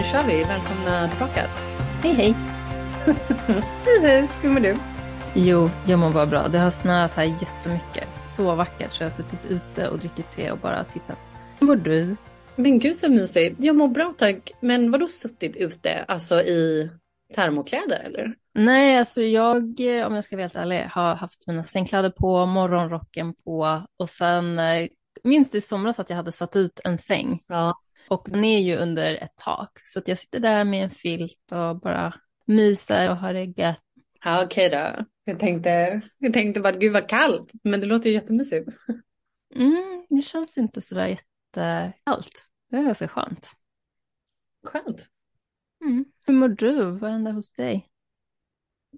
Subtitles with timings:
[0.00, 0.42] Nu kör vi.
[0.44, 1.46] Välkomna tillbaka.
[2.02, 2.34] Hej hej!
[3.84, 4.28] hej, hej.
[4.42, 4.76] Hur mår du?
[5.34, 6.48] Jo, jag mår bara bra.
[6.48, 8.08] Det har snöat här jättemycket.
[8.24, 11.18] Så vackert så jag har suttit ute och druckit te och bara tittat.
[11.58, 12.16] Hur mår du?
[12.56, 13.56] Men gud så mysigt.
[13.58, 14.50] Jag mår bra tack.
[14.60, 16.04] Men vadå suttit ute?
[16.08, 16.90] Alltså i
[17.34, 18.34] termokläder eller?
[18.54, 19.56] Nej, alltså jag,
[20.06, 24.58] om jag ska vara helt ärlig, har haft mina sängkläder på, morgonrocken på och sen
[24.58, 24.88] eh,
[25.24, 27.42] minns du i somras att jag hade satt ut en säng?
[27.46, 27.74] Ja.
[28.10, 29.78] Och den är ju under ett tak.
[29.84, 32.14] Så att jag sitter där med en filt och bara
[32.46, 33.84] myser och har det gött.
[34.24, 35.04] Ja, okej okay då.
[35.24, 37.52] Jag tänkte, jag tänkte bara att gud vad kallt.
[37.64, 38.68] Men det låter ju jättemysigt.
[39.54, 42.48] Mm, det känns inte sådär jättekallt.
[42.70, 43.52] Det är ganska skönt.
[44.66, 45.06] Skönt.
[45.84, 46.04] Mm.
[46.26, 46.90] Hur mår du?
[46.90, 47.86] Vad händer hos dig?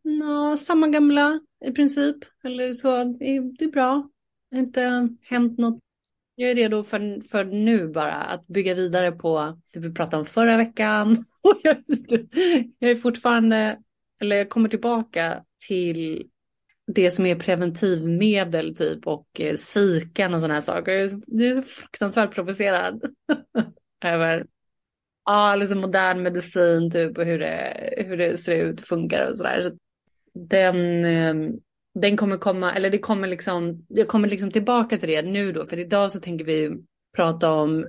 [0.05, 2.17] Nå, samma gamla i princip.
[2.45, 3.05] Eller så.
[3.05, 4.09] Det är bra.
[4.51, 5.81] Det har inte hänt något
[6.35, 10.27] jag är redo för, för nu bara att bygga vidare på det vi pratade om
[10.27, 11.25] förra veckan.
[12.79, 13.79] jag är fortfarande,
[14.21, 16.29] eller jag kommer tillbaka till
[16.87, 20.93] det som är preventivmedel typ och eh, psyken och sådana här saker.
[20.93, 21.03] Jag
[21.47, 23.03] är så fruktansvärt provocerad
[24.05, 24.47] över
[25.25, 29.63] ja, liksom modern medicin typ och hur det, hur det ser ut, funkar och sådär.
[29.63, 29.77] Så
[30.35, 31.35] den, eh,
[31.95, 35.67] den kommer komma, eller det kommer liksom, jag kommer liksom tillbaka till det nu då,
[35.67, 36.71] för idag så tänker vi
[37.17, 37.87] prata om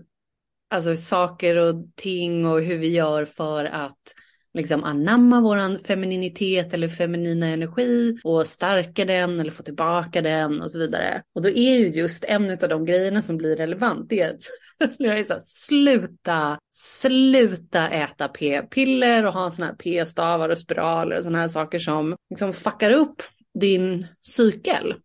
[0.69, 4.13] alltså saker och ting och hur vi gör för att
[4.53, 10.71] liksom anamma våran femininitet eller feminina energi och stärka den eller få tillbaka den och
[10.71, 11.23] så vidare.
[11.35, 14.41] Och då är ju just en av de grejerna som blir relevant det är att
[14.97, 21.17] jag är så här, sluta, sluta äta p-piller och ha sådana här p-stavar och spiraler
[21.17, 23.21] och sådana här saker som liksom fuckar upp
[23.59, 24.95] din cykel.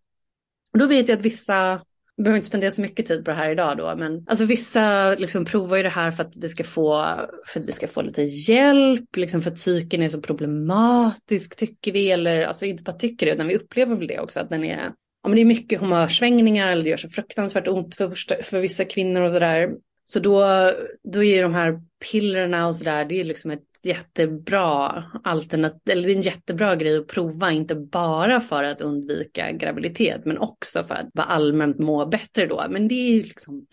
[0.72, 1.82] Och då vet jag att vissa,
[2.16, 5.14] vi behöver inte spendera så mycket tid på det här idag då, men alltså vissa
[5.14, 7.04] liksom provar ju det här för att vi ska få,
[7.46, 11.92] för att vi ska få lite hjälp, liksom för att cykeln är så problematisk tycker
[11.92, 14.64] vi, eller alltså inte bara tycker det, utan vi upplever väl det också, att den
[14.64, 14.92] är,
[15.22, 18.84] ja men det är mycket humörsvängningar, eller det gör så fruktansvärt ont för, för vissa
[18.84, 19.70] kvinnor och sådär.
[20.04, 20.44] Så då,
[21.12, 21.80] då är de här
[22.12, 26.98] pillerna och sådär, det är liksom ett jättebra alternativ, eller det är en jättebra grej
[26.98, 32.06] att prova, inte bara för att undvika graviditet, men också för att bara allmänt må
[32.06, 32.64] bättre då.
[32.70, 33.66] Men det är ju liksom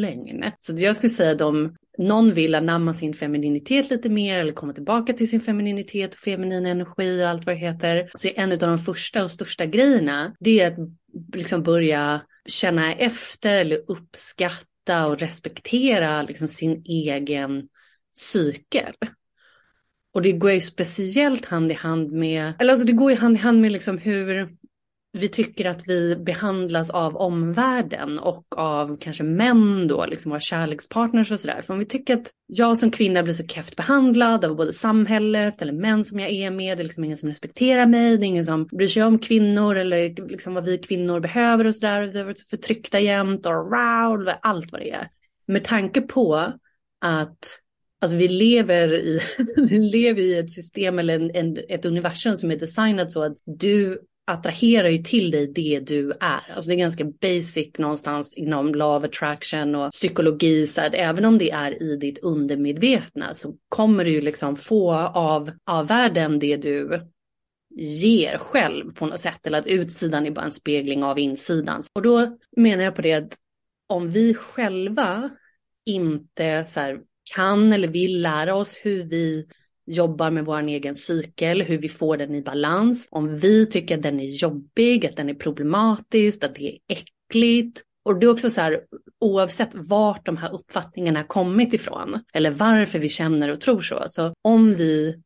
[0.00, 0.44] lögn.
[0.58, 4.72] Så jag skulle säga att om någon vill anamma sin femininitet lite mer eller komma
[4.72, 8.10] tillbaka till sin femininitet och feminin energi och allt vad det heter.
[8.18, 10.78] Så är en av de första och största grejerna, det är att
[11.34, 17.68] liksom börja känna efter eller uppskatta och respektera liksom sin egen
[18.12, 18.94] cykel.
[20.14, 23.36] Och det går ju speciellt hand i hand med, eller alltså det går ju hand
[23.36, 24.48] i hand med liksom hur
[25.12, 31.32] vi tycker att vi behandlas av omvärlden och av kanske män då, liksom våra kärlekspartners
[31.32, 31.60] och sådär.
[31.62, 35.62] För om vi tycker att jag som kvinna blir så keft behandlad av både samhället
[35.62, 38.28] eller män som jag är med, det är liksom ingen som respekterar mig, det är
[38.28, 42.06] ingen som bryr sig om kvinnor eller liksom vad vi kvinnor behöver och sådär.
[42.06, 43.52] Vi har varit så förtryckta jämt och
[44.42, 45.08] allt vad det är.
[45.46, 46.52] Med tanke på
[47.04, 47.60] att
[48.04, 49.20] Alltså vi lever i,
[49.56, 53.36] vi lever i ett system eller en, en, ett universum som är designat så att
[53.44, 56.54] du attraherar ju till dig det du är.
[56.54, 60.66] Alltså det är ganska basic någonstans inom law of attraction och psykologi.
[60.66, 64.94] Så att även om det är i ditt undermedvetna så kommer du ju liksom få
[64.94, 67.00] av, av världen det du
[67.76, 69.46] ger själv på något sätt.
[69.46, 71.82] Eller att utsidan är bara en spegling av insidan.
[71.92, 73.36] Och då menar jag på det att
[73.86, 75.30] om vi själva
[75.86, 77.00] inte så här
[77.34, 79.46] kan eller vill lära oss hur vi
[79.86, 83.08] jobbar med vår egen cykel, hur vi får den i balans.
[83.10, 87.82] Om vi tycker att den är jobbig, att den är problematisk, att det är äckligt.
[88.04, 88.80] Och det är också så här,
[89.20, 94.04] oavsett vart de här uppfattningarna kommit ifrån, eller varför vi känner och tror så.
[94.06, 95.22] Så om vi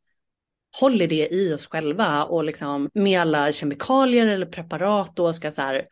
[0.79, 5.61] håller det i oss själva och liksom med alla kemikalier eller preparat då ska så
[5.61, 5.87] här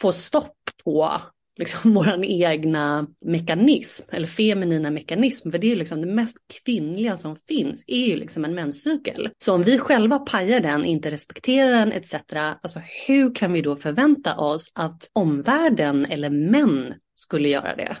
[0.00, 1.12] få stopp på
[1.56, 7.36] liksom våran egna mekanism, eller feminina mekanism, för det är liksom det mest kvinnliga som
[7.36, 9.30] finns, är ju liksom en menscykel.
[9.38, 12.14] Så om vi själva pajar den, inte respekterar den etc.
[12.34, 17.96] Alltså hur kan vi då förvänta oss att omvärlden eller män skulle göra det?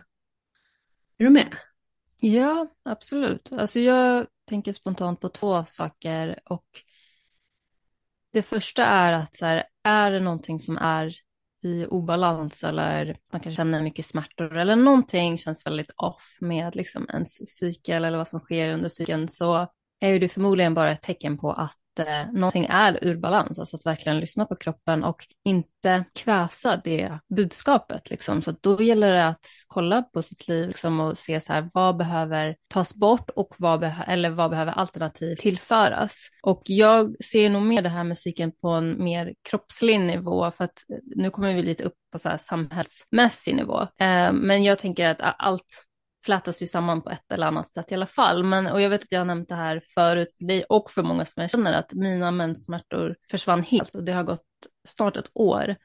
[1.18, 1.54] Är du med?
[2.20, 3.52] Ja, absolut.
[3.52, 6.66] Alltså jag tänker spontant på två saker och
[8.32, 11.14] det första är att så här, är det någonting som är
[11.66, 17.06] i obalans eller man kan känna mycket smärtor eller någonting känns väldigt off med liksom
[17.12, 19.66] ens cykel eller vad som sker under cykeln så
[20.00, 23.76] är ju det förmodligen bara ett tecken på att eh, någonting är ur balans, alltså
[23.76, 28.10] att verkligen lyssna på kroppen och inte kväsa det budskapet.
[28.10, 28.42] Liksom.
[28.42, 31.96] Så då gäller det att kolla på sitt liv liksom, och se så här, vad
[31.96, 36.28] behöver tas bort och vad, beh eller vad behöver alternativ tillföras.
[36.42, 40.64] Och jag ser nog mer det här med psyken på en mer kroppslig nivå, för
[40.64, 43.80] att eh, nu kommer vi lite upp på så här samhällsmässig nivå.
[43.80, 45.86] Eh, men jag tänker att allt
[46.26, 48.44] flätas ju samman på ett eller annat sätt i alla fall.
[48.44, 51.02] Men, och jag vet att jag har nämnt det här förut för dig och för
[51.02, 54.46] många som jag känner att mina menssmärtor försvann helt och det har gått
[54.88, 55.76] snart ett år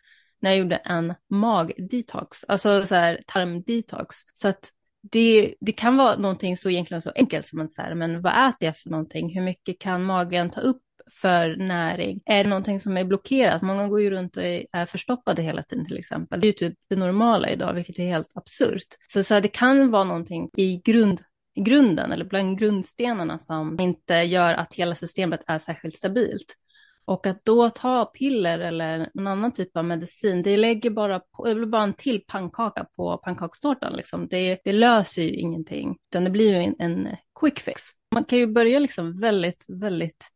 [0.41, 4.15] när jag gjorde en magdetox, alltså så här tarmdetox.
[4.33, 4.69] Så att
[5.11, 8.49] det, det kan vara någonting så egentligen så enkelt som att så här, men vad
[8.49, 9.33] äter jag för någonting?
[9.33, 10.81] Hur mycket kan magen ta upp
[11.21, 12.21] för näring?
[12.25, 13.61] Är det någonting som är blockerat?
[13.61, 16.41] Många går ju runt och är förstoppade hela tiden till exempel.
[16.41, 18.87] Det är ju typ det normala idag, vilket är helt absurt.
[19.07, 21.21] Så, så här, det kan vara någonting i grund
[21.53, 26.57] i grunden eller bland grundstenarna som inte gör att hela systemet är särskilt stabilt.
[27.05, 31.45] Och att då ta piller eller en annan typ av medicin, det lägger bara, på,
[31.45, 33.93] det blir bara en till pannkaka på pannkakstårtan.
[33.93, 34.27] Liksom.
[34.27, 37.81] Det, det löser ju ingenting, utan det blir ju en, en quick fix.
[38.13, 40.29] Man kan ju börja liksom väldigt, väldigt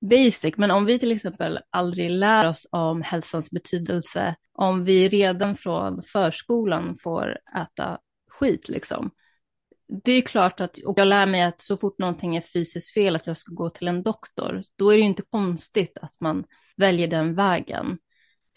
[0.00, 5.56] basic, men om vi till exempel aldrig lär oss om hälsans betydelse, om vi redan
[5.56, 7.98] från förskolan får äta
[8.30, 9.10] skit liksom.
[10.04, 13.16] Det är klart att, och jag lär mig att så fort någonting är fysiskt fel,
[13.16, 16.44] att jag ska gå till en doktor, då är det ju inte konstigt att man
[16.76, 17.98] väljer den vägen.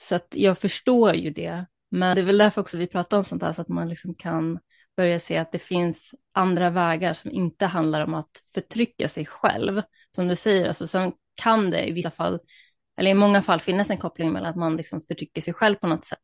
[0.01, 3.25] Så att jag förstår ju det, men det är väl därför också vi pratar om
[3.25, 4.59] sånt här, så att man liksom kan
[4.97, 9.81] börja se att det finns andra vägar som inte handlar om att förtrycka sig själv.
[10.15, 12.39] Som du säger, alltså, sen kan det i vissa fall,
[12.97, 15.87] eller i många fall finnas en koppling mellan att man liksom förtrycker sig själv på
[15.87, 16.21] något sätt.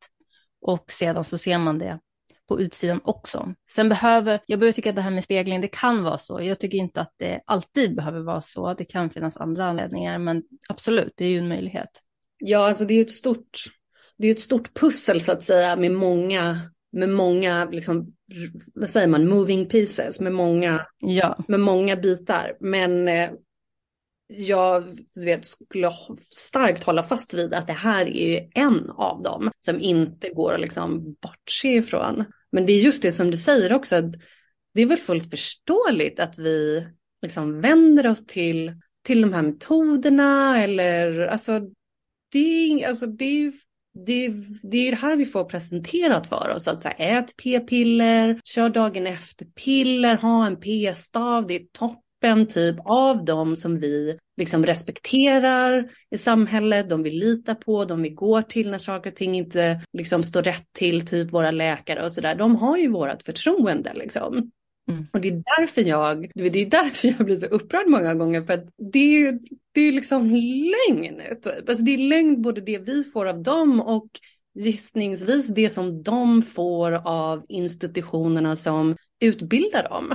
[0.61, 1.99] Och sedan så ser man det
[2.47, 3.53] på utsidan också.
[3.71, 6.41] Sen behöver, jag börjar tycka att det här med spegling, det kan vara så.
[6.41, 8.73] Jag tycker inte att det alltid behöver vara så.
[8.73, 11.89] Det kan finnas andra anledningar, men absolut, det är ju en möjlighet.
[12.37, 13.63] Ja, alltså det är ett stort,
[14.17, 16.59] det är ett stort pussel så att säga med många,
[16.91, 18.13] med många, liksom,
[18.73, 21.37] vad säger man, moving pieces, med många, ja.
[21.47, 22.57] med många bitar.
[22.59, 23.07] Men
[24.27, 25.91] jag vet, skulle
[26.31, 30.61] starkt hålla fast vid att det här är en av dem som inte går att
[30.61, 32.25] liksom bortse ifrån.
[32.51, 34.13] Men det är just det som du säger också, att
[34.73, 36.87] det är väl fullt förståeligt att vi
[37.21, 41.61] liksom vänder oss till, till de här metoderna eller alltså
[42.31, 43.51] det, är, alltså det,
[44.05, 44.29] det,
[44.63, 46.67] det är det här vi får presenterat för oss.
[46.67, 52.47] Att så här, ät p-piller, kör dagen efter-piller, ha en p-stav, det är topp toppen
[52.47, 58.09] typ av dem som vi liksom respekterar i samhället, de vi litar på, de vi
[58.09, 62.11] går till när saker och ting inte liksom står rätt till, typ våra läkare och
[62.11, 62.35] sådär.
[62.35, 64.51] De har ju vårat förtroende liksom.
[64.91, 65.07] Mm.
[65.13, 68.53] Och det är därför jag, det är därför jag blir så upprörd många gånger för
[68.53, 69.39] att det är,
[69.71, 71.21] det är liksom lögn.
[71.43, 71.69] Typ.
[71.69, 74.07] Alltså det är lögn både det vi får av dem och
[74.59, 80.13] gissningsvis det som de får av institutionerna som utbildar dem.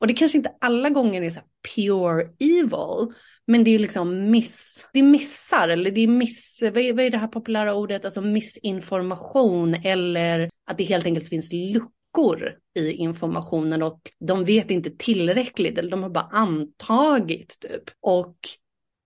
[0.00, 1.40] Och det kanske inte alla gånger är så
[1.74, 3.14] pure evil,
[3.46, 7.10] men det är liksom miss, det missar eller det är miss, vad är, vad är
[7.10, 13.82] det här populära ordet, alltså missinformation eller att det helt enkelt finns luckor i informationen
[13.82, 17.82] och de vet inte tillräckligt eller de har bara antagit typ.
[18.00, 18.36] Och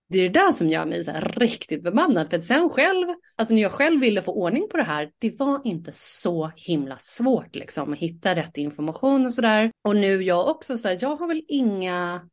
[0.09, 2.29] det är det där som gör mig så här riktigt förbannad.
[2.29, 5.39] För att sen själv, alltså när jag själv ville få ordning på det här, det
[5.39, 9.71] var inte så himla svårt liksom att hitta rätt information och sådär.
[9.83, 12.29] Och nu jag också så här, jag har väl inga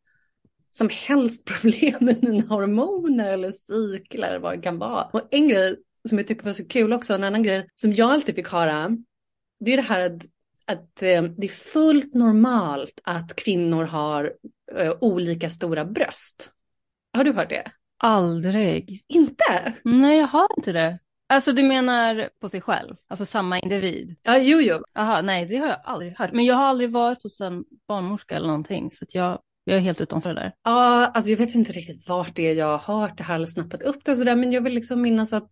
[0.70, 5.04] som helst problem med mina hormoner eller cykler eller vad det kan vara.
[5.12, 5.76] Och en grej
[6.08, 8.96] som jag tycker var så kul också, en annan grej som jag alltid fick höra,
[9.60, 10.22] det är det här att,
[10.66, 14.32] att eh, det är fullt normalt att kvinnor har
[14.76, 16.52] eh, olika stora bröst.
[17.14, 17.64] Har du hört det?
[17.98, 19.04] Aldrig.
[19.08, 19.74] Inte?
[19.84, 20.98] Nej, jag har inte det.
[21.28, 24.16] Alltså du menar på sig själv, alltså samma individ?
[24.22, 24.78] Ja, jo, jo.
[24.94, 26.32] Jaha, nej, det har jag aldrig hört.
[26.32, 30.00] Men jag har aldrig varit hos en barnmorska eller någonting, så jag, jag är helt
[30.00, 30.52] utanför det där.
[30.64, 33.46] Ja, alltså jag vet inte riktigt vart det är jag har hört det här eller
[33.46, 35.50] snappat upp det sådär, men jag vill liksom minnas att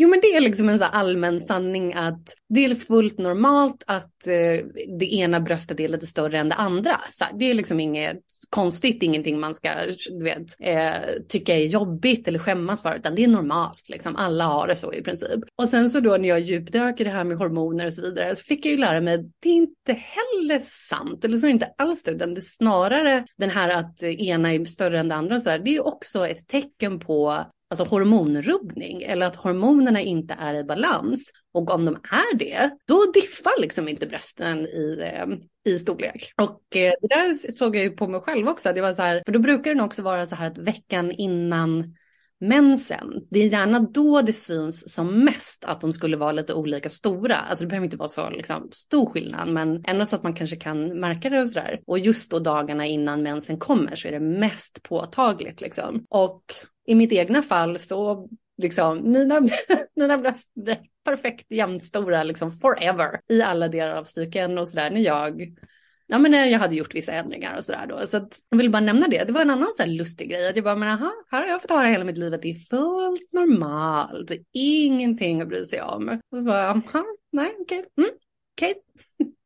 [0.00, 4.26] Jo men det är liksom en så allmän sanning att det är fullt normalt att
[4.26, 4.66] eh,
[4.98, 7.00] det ena bröstet är lite större än det andra.
[7.10, 9.70] Så här, det är liksom inget konstigt, ingenting man ska
[10.10, 13.88] du vet, eh, tycka är jobbigt eller skämmas för, utan det är normalt.
[13.88, 14.16] Liksom.
[14.16, 15.40] Alla har det så i princip.
[15.56, 18.36] Och sen så då när jag djupdök i det här med hormoner och så vidare
[18.36, 21.48] så fick jag ju lära mig att det är inte heller sant, eller så är
[21.48, 25.08] det inte alls det, utan det är snarare den här att ena är större än
[25.08, 25.40] det andra.
[25.40, 30.54] Så där, det är också ett tecken på alltså hormonrubbning eller att hormonerna inte är
[30.54, 31.32] i balans.
[31.52, 35.26] Och om de är det, då diffar liksom inte brösten i, eh,
[35.72, 36.32] i storlek.
[36.36, 38.72] Och eh, det där såg jag ju på mig själv också.
[38.72, 41.94] Det var så här, för då brukar det också vara så här att veckan innan
[42.40, 46.88] mensen, det är gärna då det syns som mest att de skulle vara lite olika
[46.88, 47.36] stora.
[47.36, 50.56] Alltså det behöver inte vara så liksom, stor skillnad, men ändå så att man kanske
[50.56, 51.80] kan märka det och sådär.
[51.86, 56.04] Och just då dagarna innan mensen kommer så är det mest påtagligt liksom.
[56.08, 56.42] Och
[56.88, 58.28] i mitt egna fall så
[58.62, 59.40] liksom mina,
[59.96, 65.00] mina bröst blir perfekt jämnstora liksom forever i alla delar av cykeln och sådär när
[65.00, 65.58] jag
[66.06, 68.06] ja, men när jag hade gjort vissa ändringar och sådär då.
[68.06, 69.24] Så att, jag vill bara nämna det.
[69.24, 70.48] Det var en annan så här lustig grej.
[70.48, 72.50] Att jag bara, men aha, här har jag fått höra hela mitt liv att det
[72.50, 74.30] är fullt normalt.
[74.52, 76.08] Ingenting att bry sig om.
[76.08, 78.04] Och så bara, aha, nej, okej, okay.
[78.04, 78.10] mm,
[78.56, 78.74] okej.
[79.20, 79.32] Okay.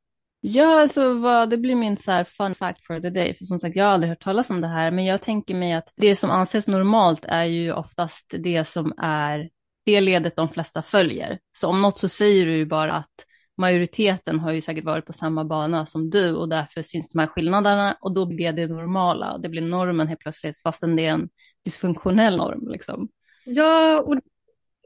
[0.45, 3.35] Ja, alltså vad, det blir min så här fun fact for the day.
[3.35, 4.91] För som sagt, jag har aldrig hört talas om det här.
[4.91, 9.51] Men jag tänker mig att det som anses normalt är ju oftast det som är
[9.85, 11.39] det ledet de flesta följer.
[11.53, 15.13] Så om något så säger du ju bara att majoriteten har ju säkert varit på
[15.13, 19.39] samma bana som du och därför syns de här skillnaderna och då blir det normala.
[19.39, 21.29] Det blir normen helt plötsligt fastän det är en
[21.65, 22.69] dysfunktionell norm.
[22.69, 23.09] Liksom.
[23.45, 24.19] Ja, och,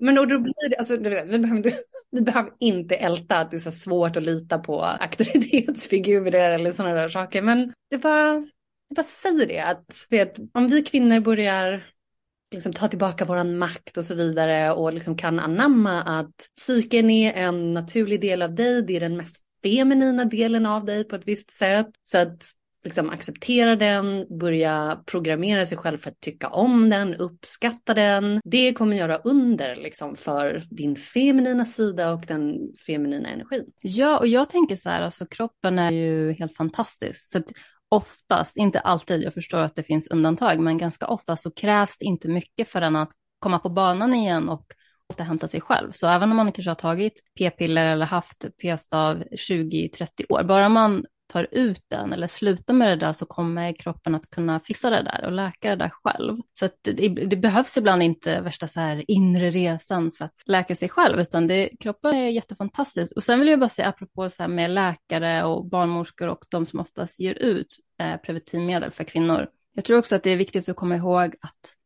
[0.01, 1.01] men och då blir det, alltså, vi,
[1.39, 1.73] behöver,
[2.11, 6.95] vi behöver inte älta att det är så svårt att lita på auktoritetsfigurer eller sådana
[6.95, 7.43] där saker.
[7.43, 8.35] Men det bara,
[8.89, 11.87] jag bara säger det att vet, om vi kvinnor börjar
[12.53, 17.33] liksom ta tillbaka våran makt och så vidare och liksom kan anamma att psyken är
[17.33, 21.29] en naturlig del av dig, det är den mest feminina delen av dig på ett
[21.29, 21.91] visst sätt.
[22.03, 22.45] Så att
[22.87, 28.41] liksom acceptera den, börja programmera sig själv för att tycka om den, uppskatta den.
[28.45, 33.65] Det kommer göra under liksom för din feminina sida och den feminina energin.
[33.83, 37.31] Ja, och jag tänker så här, alltså kroppen är ju helt fantastisk.
[37.31, 37.53] Så att
[37.89, 42.05] oftast, inte alltid, jag förstår att det finns undantag, men ganska ofta så krävs det
[42.05, 44.67] inte mycket för den att komma på banan igen och
[45.13, 45.91] återhämta sig själv.
[45.91, 51.05] Så även om man kanske har tagit p-piller eller haft p-stav 20-30 år, bara man
[51.27, 55.03] tar ut den eller slutar med det där så kommer kroppen att kunna fixa det
[55.03, 56.39] där och läka det där själv.
[56.59, 60.89] Så det, det, behövs ibland inte värsta så här inre resan för att läka sig
[60.89, 63.17] själv, utan det, kroppen är jättefantastisk.
[63.17, 66.67] Och sen vill jag bara säga apropå så här med läkare och barnmorskor och de
[66.67, 69.49] som oftast ger ut eh, preventivmedel för kvinnor.
[69.75, 71.77] Jag tror också att det är viktigt att komma ihåg att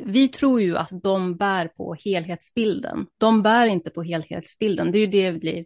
[0.00, 3.06] vi tror ju att de bär på helhetsbilden.
[3.18, 4.92] De bär inte på helhetsbilden.
[4.92, 5.64] Det är ju det vi blir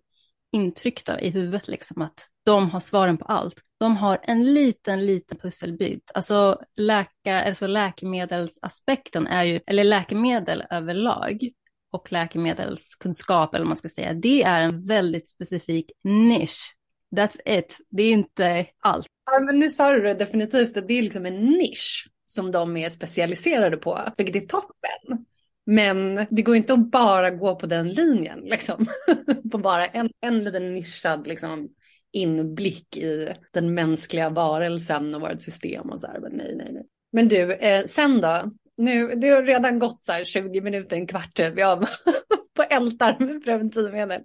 [0.52, 3.54] intryckta i huvudet, liksom att de har svaren på allt.
[3.80, 6.10] De har en liten, liten pusselbit.
[6.14, 11.48] Alltså, läka, alltså läkemedelsaspekten är ju, eller läkemedel överlag
[11.90, 16.74] och läkemedelskunskap, eller vad man ska säga, det är en väldigt specifik nisch.
[17.16, 17.78] That's it.
[17.90, 19.06] Det är inte allt.
[19.30, 22.76] Ja, men nu sa du det definitivt, att det är liksom en nisch som de
[22.76, 25.26] är specialiserade på, vilket är toppen.
[25.70, 28.86] Men det går inte att bara gå på den linjen, liksom.
[29.52, 31.68] på bara en, en liten nischad liksom,
[32.12, 36.20] inblick i den mänskliga varelsen och vårt system och så här.
[36.20, 36.86] Men nej, nej, nej.
[37.12, 38.50] Men du, eh, sen då?
[38.76, 41.58] Nu, det har redan gått så här 20 minuter, en kvart typ.
[41.58, 41.80] Jag
[42.56, 44.20] på ältar med preventivmedel.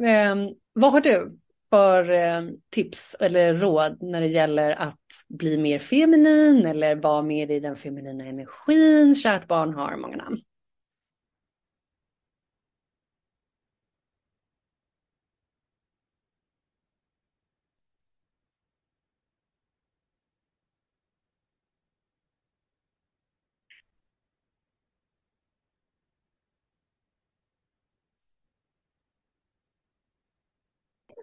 [0.00, 0.34] Eh,
[0.72, 1.38] vad har du
[1.70, 7.50] för eh, tips eller råd när det gäller att bli mer feminin eller vara mer
[7.50, 9.14] i den feminina energin?
[9.14, 10.40] Kärt barn har många namn.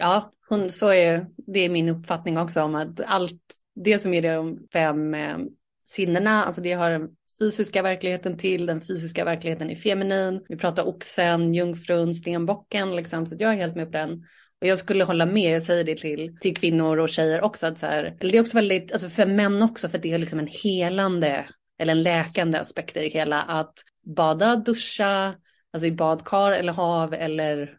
[0.00, 3.42] Ja, hon, så är det är min uppfattning också om att allt
[3.74, 5.38] det som är de fem eh,
[5.84, 7.08] sinnena, alltså det har den
[7.40, 10.44] fysiska verkligheten till, den fysiska verkligheten är feminin.
[10.48, 14.12] Vi pratar oxen, jungfrun, stenbocken liksom, så jag är helt med på den.
[14.60, 17.78] Och jag skulle hålla med, jag säger det till, till kvinnor och tjejer också, att
[17.78, 20.38] så här, eller det är också väldigt, alltså för män också, för det är liksom
[20.38, 21.46] en helande
[21.78, 23.74] eller en läkande aspekt i det hela, att
[24.16, 25.34] bada, duscha,
[25.72, 27.78] alltså i badkar eller hav eller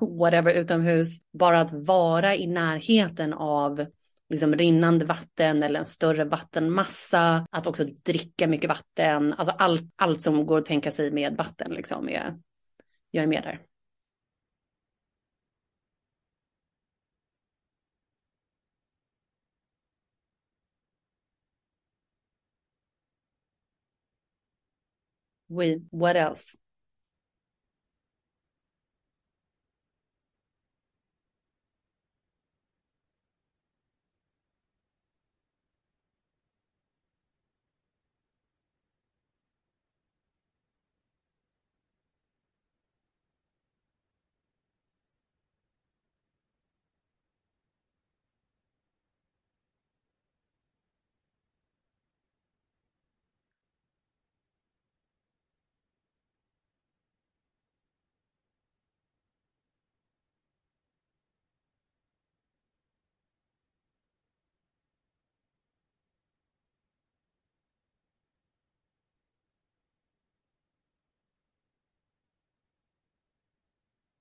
[0.18, 3.86] whatever utomhus, bara att vara i närheten av
[4.28, 10.22] liksom rinnande vatten eller en större vattenmassa, att också dricka mycket vatten, alltså allt, allt
[10.22, 12.34] som går att tänka sig med vatten liksom, är,
[13.10, 13.60] jag är med där.
[25.50, 26.56] We, what else?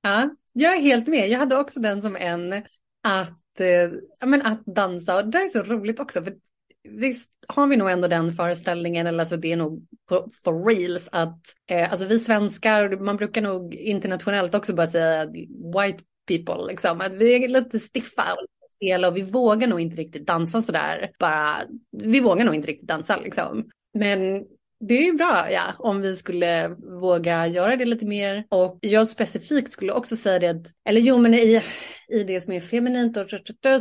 [0.01, 1.29] Ja, jag är helt med.
[1.29, 2.53] Jag hade också den som en
[3.03, 5.15] att, eh, men att dansa.
[5.15, 6.23] Och det där är så roligt också.
[6.23, 6.33] För
[6.83, 9.85] visst har vi nog ändå den föreställningen, eller alltså det är nog
[10.43, 11.41] for reals, att
[11.71, 15.25] eh, alltså vi svenskar, man brukar nog internationellt också bara säga
[15.75, 19.95] white people, liksom, att vi är lite stiffa och stela och vi vågar nog inte
[19.95, 21.55] riktigt dansa sådär, bara,
[21.91, 23.69] vi vågar nog inte riktigt dansa liksom.
[23.93, 24.45] Men
[24.79, 26.67] det är bra, ja, om vi skulle
[27.01, 28.45] våga göra det lite mer.
[28.49, 31.61] Och jag specifikt skulle också säga det, eller jo, men i,
[32.07, 33.29] i det som är feminint och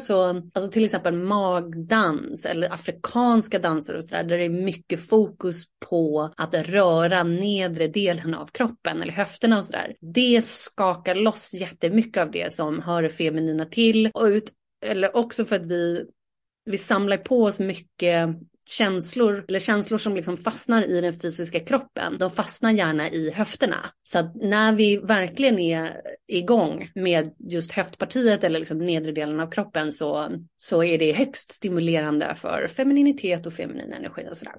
[0.00, 5.64] så, alltså till exempel magdans eller afrikanska danser och sådär, där det är mycket fokus
[5.88, 9.96] på att röra nedre delen av kroppen eller höfterna och sådär.
[10.00, 14.52] Det skakar loss jättemycket av det som hör det feminina till och ut,
[14.86, 16.04] eller också för att vi
[16.70, 18.28] vi samlar på oss mycket
[18.68, 23.76] känslor, eller känslor som liksom fastnar i den fysiska kroppen, de fastnar gärna i höfterna.
[24.02, 29.50] Så att när vi verkligen är igång med just höftpartiet eller liksom nedre delen av
[29.50, 34.54] kroppen så, så är det högst stimulerande för femininitet och feminin energi och sådär.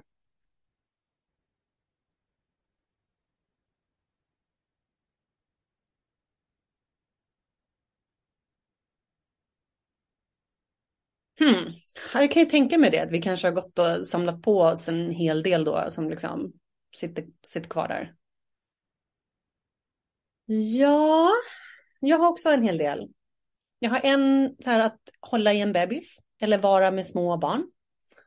[11.40, 11.72] Hmm.
[12.14, 14.88] Jag kan ju tänka mig det, att vi kanske har gått och samlat på oss
[14.88, 16.52] en hel del då som liksom
[16.96, 18.14] sitter, sitter kvar där.
[20.46, 21.30] Ja,
[22.00, 23.08] jag har också en hel del.
[23.78, 27.66] Jag har en så här att hålla i en bebis eller vara med små barn.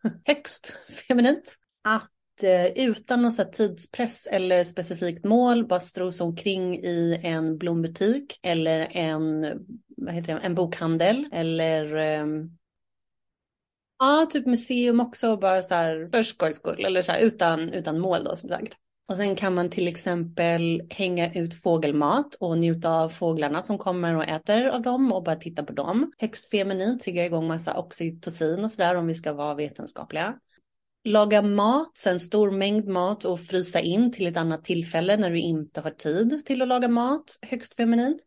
[0.25, 0.75] Högst
[1.07, 1.55] feminint.
[1.83, 8.39] Att eh, utan någon så tidspress eller specifikt mål bara strosa omkring i en blombutik
[8.43, 9.41] eller en,
[9.97, 12.25] vad heter det, en bokhandel eller eh,
[14.03, 17.99] Ja, typ museum också, bara så här för skojs skull, eller så här, utan, utan
[17.99, 18.73] mål då som sagt.
[19.09, 24.15] Och sen kan man till exempel hänga ut fågelmat och njuta av fåglarna som kommer
[24.15, 26.11] och äter av dem och bara titta på dem.
[26.17, 30.35] Högst feminin, triggar igång massa oxytocin och sådär om vi ska vara vetenskapliga.
[31.03, 35.39] Laga mat, sen stor mängd mat och frysa in till ett annat tillfälle när du
[35.39, 37.39] inte har tid till att laga mat.
[37.41, 38.19] Högst feminin.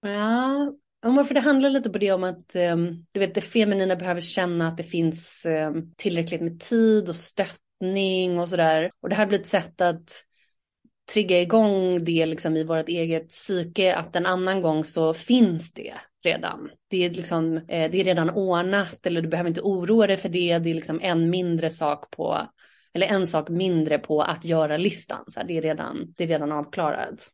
[0.00, 0.72] Ja,
[1.16, 4.20] Ja, för det handlar lite på det om att ehm, du vet, det feminina behöver
[4.20, 8.90] känna att det finns ehm, tillräckligt med tid och stöttning och sådär.
[9.02, 10.24] Och det här blir ett sätt att
[11.12, 15.94] trigga igång det liksom i vårt eget psyke, att en annan gång så finns det
[16.24, 16.70] redan.
[16.90, 20.28] Det är, liksom, eh, det är redan ordnat eller du behöver inte oroa dig för
[20.28, 20.58] det.
[20.58, 22.38] Det är liksom en mindre sak på,
[22.92, 25.24] eller en sak mindre på att göra-listan.
[25.46, 27.30] Det, är redan, det är redan avklarat.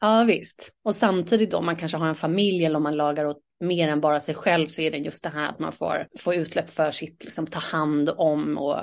[0.00, 0.70] Ja visst.
[0.82, 4.00] Och samtidigt då man kanske har en familj eller om man lagar åt mer än
[4.00, 6.90] bara sig själv så är det just det här att man får, får utsläpp för
[6.90, 8.78] sitt liksom, ta hand om och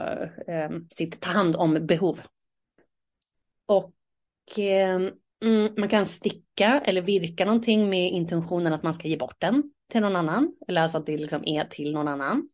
[0.50, 2.22] eh, sitt ta hand om behov.
[3.66, 4.96] Och eh,
[5.44, 9.64] mm, man kan sticka eller virka någonting med intentionen att man ska ge bort den
[9.92, 10.54] till någon annan.
[10.68, 12.50] Eller alltså att det liksom är till någon annan.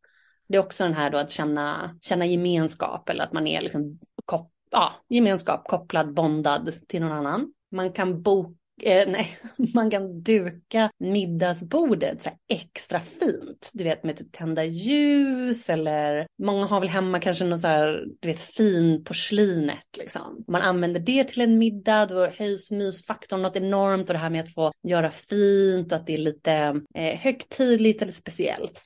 [0.48, 4.00] Det är också den här då att känna, känna gemenskap eller att man är liksom
[4.26, 7.54] kop, ja, gemenskap kopplad, bondad till någon annan.
[7.74, 9.28] Man kan boka eh, nej,
[9.74, 13.72] man kan duka middagsbordet så extra fint.
[13.74, 18.06] Du vet med typ tända ljus eller många har väl hemma kanske något så här,
[18.20, 20.44] du vet fin porslinet liksom.
[20.48, 24.44] Man använder det till en middag, då höjs mysfaktorn något enormt och det här med
[24.44, 28.86] att få göra fint och att det är lite eh, högtidligt eller speciellt.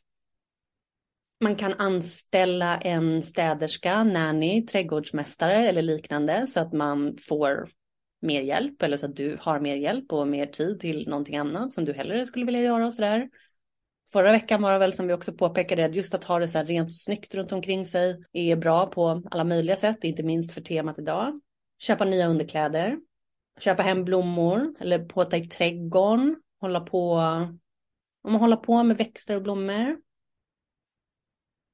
[1.44, 7.70] Man kan anställa en städerska, nanny, trädgårdsmästare eller liknande så att man får
[8.20, 11.74] mer hjälp eller så att du har mer hjälp och mer tid till någonting annat
[11.74, 13.30] som du hellre skulle vilja göra och sådär.
[14.12, 16.58] Förra veckan var det väl som vi också påpekade att just att ha det så
[16.58, 20.52] här rent och snyggt runt omkring sig är bra på alla möjliga sätt, inte minst
[20.52, 21.42] för temat idag.
[21.80, 22.98] Köpa nya underkläder,
[23.60, 27.14] köpa hem blommor eller påta i trädgården, hålla på,
[28.24, 29.98] om man håller på med växter och blommor.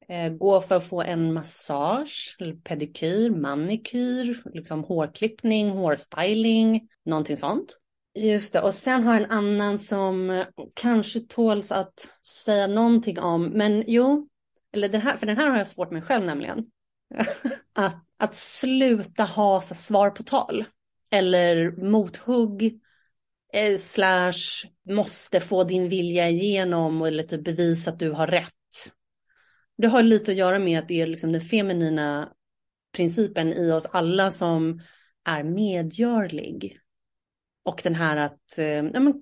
[0.10, 7.78] Eh, gå för att få en massage, pedikyr, manikyr, liksom hårklippning, hårstyling, någonting sånt.
[8.16, 12.08] Just det, och sen har jag en annan som eh, kanske tåls att
[12.46, 14.28] säga någonting om, men jo,
[14.74, 16.66] eller den här, för den här har jag svårt med själv nämligen.
[17.74, 20.66] att, att sluta ha så svar på tal.
[21.12, 22.80] Eller mothugg,
[23.54, 28.54] eh, slash måste få din vilja igenom eller typ bevisa att du har rätt.
[29.78, 32.30] Det har lite att göra med att det är liksom den feminina
[32.96, 34.82] principen i oss alla som
[35.26, 36.80] är medgörlig.
[37.64, 39.14] Och den här att, eh, ja, men,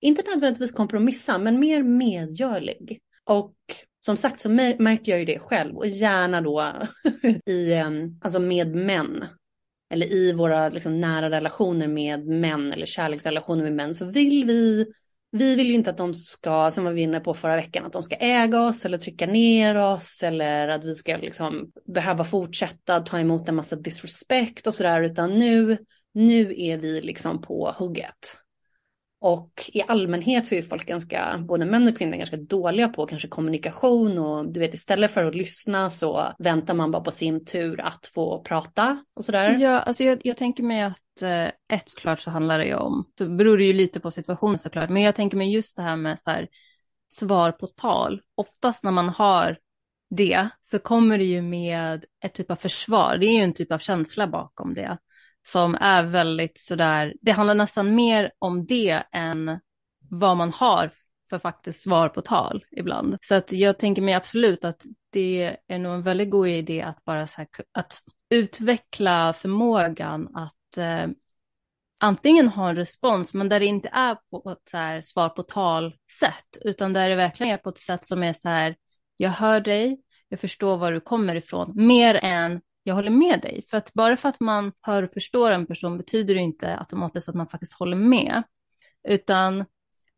[0.00, 3.00] inte nödvändigtvis kompromissa, men mer medgörlig.
[3.24, 3.54] Och
[4.00, 6.72] som sagt så märker jag ju det själv och gärna då
[7.46, 7.74] i,
[8.20, 9.24] alltså med män.
[9.90, 14.86] Eller i våra liksom, nära relationer med män eller kärleksrelationer med män så vill vi
[15.30, 17.92] vi vill ju inte att de ska, som var vi inne på förra veckan, att
[17.92, 23.00] de ska äga oss eller trycka ner oss eller att vi ska liksom behöva fortsätta
[23.00, 25.78] ta emot en massa disrespect och sådär, utan nu,
[26.14, 28.38] nu är vi liksom på hugget.
[29.20, 33.28] Och i allmänhet så är folk ganska, både män och kvinnor, ganska dåliga på kanske
[33.28, 37.80] kommunikation och du vet istället för att lyssna så väntar man bara på sin tur
[37.80, 39.58] att få prata och sådär.
[39.60, 43.04] Ja, alltså jag, jag tänker mig att eh, ett såklart så handlar det ju om,
[43.18, 45.96] så beror det ju lite på situationen såklart, men jag tänker mig just det här
[45.96, 46.48] med så här,
[47.08, 48.20] svar på tal.
[48.34, 49.58] Oftast när man har
[50.10, 53.18] det så kommer det ju med ett typ av försvar.
[53.20, 54.98] Det är ju en typ av känsla bakom det
[55.48, 59.60] som är väldigt sådär, det handlar nästan mer om det än
[60.10, 60.90] vad man har
[61.30, 63.16] för faktiskt svar på tal ibland.
[63.20, 67.04] Så att jag tänker mig absolut att det är nog en väldigt god idé att
[67.04, 67.98] bara så här, att
[68.30, 71.06] utveckla förmågan att eh,
[72.00, 75.42] antingen ha en respons, men där det inte är på ett så här, svar på
[75.42, 78.76] tal sätt, utan där det verkligen är på ett sätt som är så här,
[79.16, 83.64] jag hör dig, jag förstår var du kommer ifrån, mer än jag håller med dig.
[83.70, 87.28] För att bara för att man hör och förstår en person betyder det inte automatiskt
[87.28, 88.42] att man faktiskt håller med.
[89.08, 89.64] Utan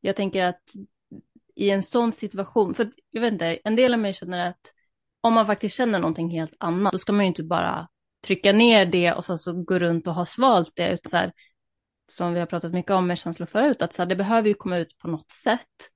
[0.00, 0.62] jag tänker att
[1.54, 4.60] i en sån situation, för jag vet inte, en del av mig känner att
[5.20, 7.88] om man faktiskt känner någonting helt annat, då ska man ju inte bara
[8.26, 11.32] trycka ner det och sen så gå runt och ha svalt det, utan så här,
[12.08, 14.54] som vi har pratat mycket om med känslor förut, att så här, det behöver ju
[14.54, 15.90] komma ut på något sätt.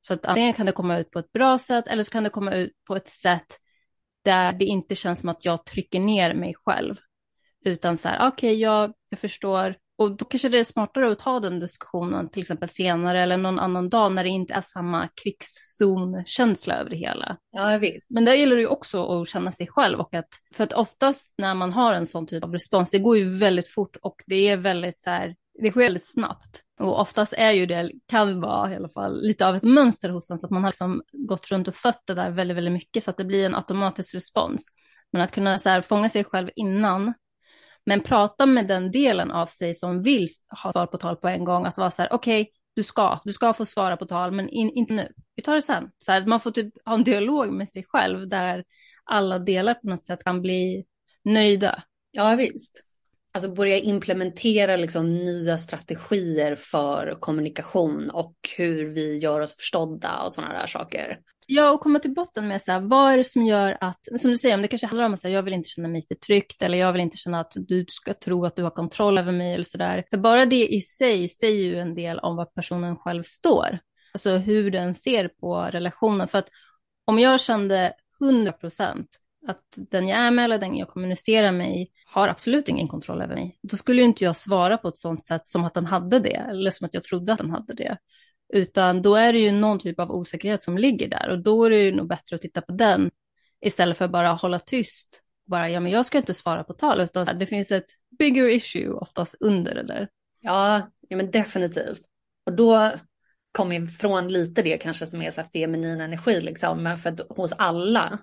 [0.00, 2.30] Så att antingen kan det komma ut på ett bra sätt eller så kan det
[2.30, 3.46] komma ut på ett sätt
[4.26, 6.96] där det inte känns som att jag trycker ner mig själv.
[7.64, 9.76] Utan så här, okej, okay, jag, jag förstår.
[9.98, 13.58] Och då kanske det är smartare att ta den diskussionen till exempel senare eller någon
[13.58, 17.36] annan dag när det inte är samma krigszonkänsla över det hela.
[17.50, 18.02] Ja, jag vet.
[18.08, 21.34] Men där gäller det ju också att känna sig själv och att, för att oftast
[21.38, 24.48] när man har en sån typ av respons, det går ju väldigt fort och det
[24.48, 26.62] är väldigt så här, det sker väldigt snabbt.
[26.80, 30.30] Och oftast är ju det, kan vara i alla fall, lite av ett mönster hos
[30.30, 33.04] en, så att man har liksom gått runt och fött det där väldigt, väldigt mycket,
[33.04, 34.68] så att det blir en automatisk respons.
[35.12, 37.14] Men att kunna så här, fånga sig själv innan,
[37.86, 40.26] men prata med den delen av sig som vill
[40.62, 43.20] ha svar på tal på en gång, att vara så här, okej, okay, du ska,
[43.24, 45.90] du ska få svara på tal, men in, inte nu, vi tar det sen.
[45.98, 48.64] Så här, man får typ ha en dialog med sig själv, där
[49.04, 50.84] alla delar på något sätt kan bli
[51.24, 51.82] nöjda.
[52.10, 52.82] Ja, visst
[53.36, 60.32] alltså börja implementera liksom nya strategier för kommunikation och hur vi gör oss förstådda och
[60.32, 61.18] sådana där saker.
[61.46, 64.30] Ja, och komma till botten med så här, vad är det som gör att, som
[64.30, 66.78] du säger, om det kanske handlar om att jag vill inte känna mig förtryckt eller
[66.78, 69.64] jag vill inte känna att du ska tro att du har kontroll över mig eller
[69.64, 70.04] sådär.
[70.10, 73.78] För bara det i sig säger ju en del om vad personen själv står.
[74.12, 76.28] Alltså hur den ser på relationen.
[76.28, 76.48] För att
[77.04, 79.08] om jag kände 100 procent
[79.46, 83.34] att den jag är med eller den jag kommunicerar med har absolut ingen kontroll över
[83.34, 83.58] mig.
[83.62, 86.36] Då skulle ju inte jag svara på ett sånt sätt som att den hade det,
[86.36, 87.98] eller som att jag trodde att den hade det.
[88.52, 91.70] Utan då är det ju någon typ av osäkerhet som ligger där och då är
[91.70, 93.10] det ju nog bättre att titta på den
[93.60, 95.22] istället för bara hålla tyst.
[95.46, 98.90] Bara, ja men jag ska inte svara på tal, utan det finns ett bigger issue
[98.90, 100.08] oftast under det där.
[100.40, 102.00] Ja, ja men definitivt.
[102.46, 102.92] Och då
[103.52, 106.82] kommer ifrån lite det kanske som är så här feminin energi liksom.
[106.82, 108.18] Men för att hos alla,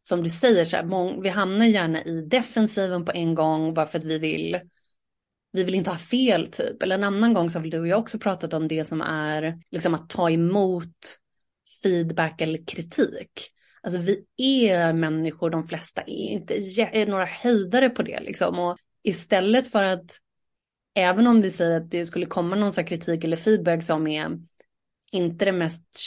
[0.00, 3.98] som du säger, så här, vi hamnar gärna i defensiven på en gång bara för
[3.98, 4.60] att vi vill
[5.52, 6.82] vi vill inte ha fel typ.
[6.82, 9.00] Eller en annan gång så har väl du och jag också pratat om det som
[9.00, 11.18] är liksom att ta emot
[11.82, 13.50] feedback eller kritik.
[13.82, 14.24] Alltså vi
[14.68, 18.58] är människor, de flesta är inte är några höjdare på det liksom.
[18.58, 20.18] Och istället för att,
[20.94, 24.38] även om vi säger att det skulle komma någon sån kritik eller feedback som är
[25.12, 25.98] inte det mest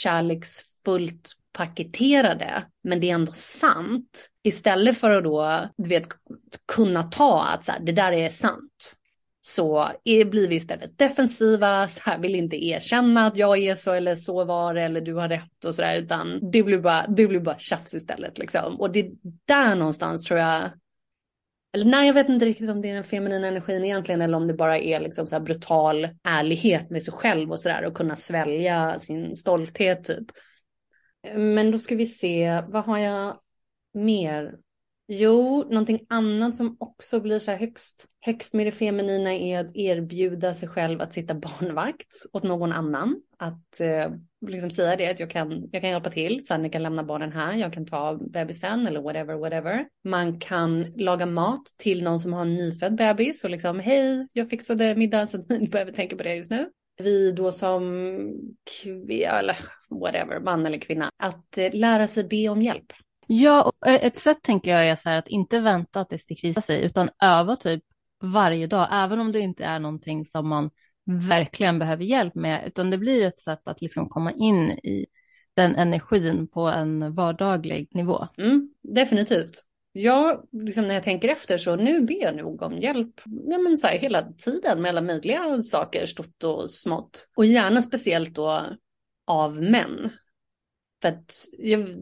[0.84, 4.30] fullt paketerade, men det är ändå sant.
[4.42, 6.08] Istället för att då, du vet,
[6.72, 8.96] kunna ta att så här, det där är sant
[9.46, 14.16] så blir vi istället defensiva, så här, vill inte erkänna att jag är så eller
[14.16, 17.40] så var det eller du har rätt och sådär utan det blir bara, det blir
[17.40, 18.80] bara tjafs istället liksom.
[18.80, 19.10] Och det är
[19.44, 20.70] där någonstans tror jag,
[21.74, 24.46] eller nej jag vet inte riktigt om det är den feminina energin egentligen eller om
[24.46, 28.16] det bara är liksom så här brutal ärlighet med sig själv och sådär och kunna
[28.16, 30.26] svälja sin stolthet typ.
[31.34, 33.40] Men då ska vi se, vad har jag
[33.94, 34.58] mer
[35.06, 39.76] Jo, någonting annat som också blir så här högst, högst med det feminina är att
[39.76, 43.22] erbjuda sig själv att sitta barnvakt åt någon annan.
[43.38, 44.12] Att eh,
[44.46, 47.54] liksom säga det att jag kan, jag kan hjälpa till, Sanni kan lämna barnen här,
[47.54, 49.86] jag kan ta bebisen eller whatever, whatever.
[50.04, 54.48] Man kan laga mat till någon som har en nyfödd bebis och liksom hej, jag
[54.48, 57.82] fixade middag så ni behöver tänka på det just nu vi då som
[59.10, 59.56] eller
[60.00, 62.92] whatever, man eller kvinna, att eh, lära sig be om hjälp.
[63.26, 66.34] Ja, och ett sätt tänker jag är så här att inte vänta att det ska
[66.34, 67.82] krisa sig, utan öva typ
[68.22, 70.70] varje dag, även om det inte är någonting som man
[71.28, 75.06] verkligen behöver hjälp med, utan det blir ett sätt att liksom komma in i
[75.54, 78.28] den energin på en vardaglig nivå.
[78.38, 79.64] Mm, definitivt.
[79.96, 83.78] Jag, liksom när jag tänker efter så nu ber jag nog om hjälp ja, men
[83.78, 87.28] så här, hela tiden med alla möjliga saker, stort och smått.
[87.36, 88.62] Och gärna speciellt då
[89.26, 90.10] av män.
[91.02, 91.44] För att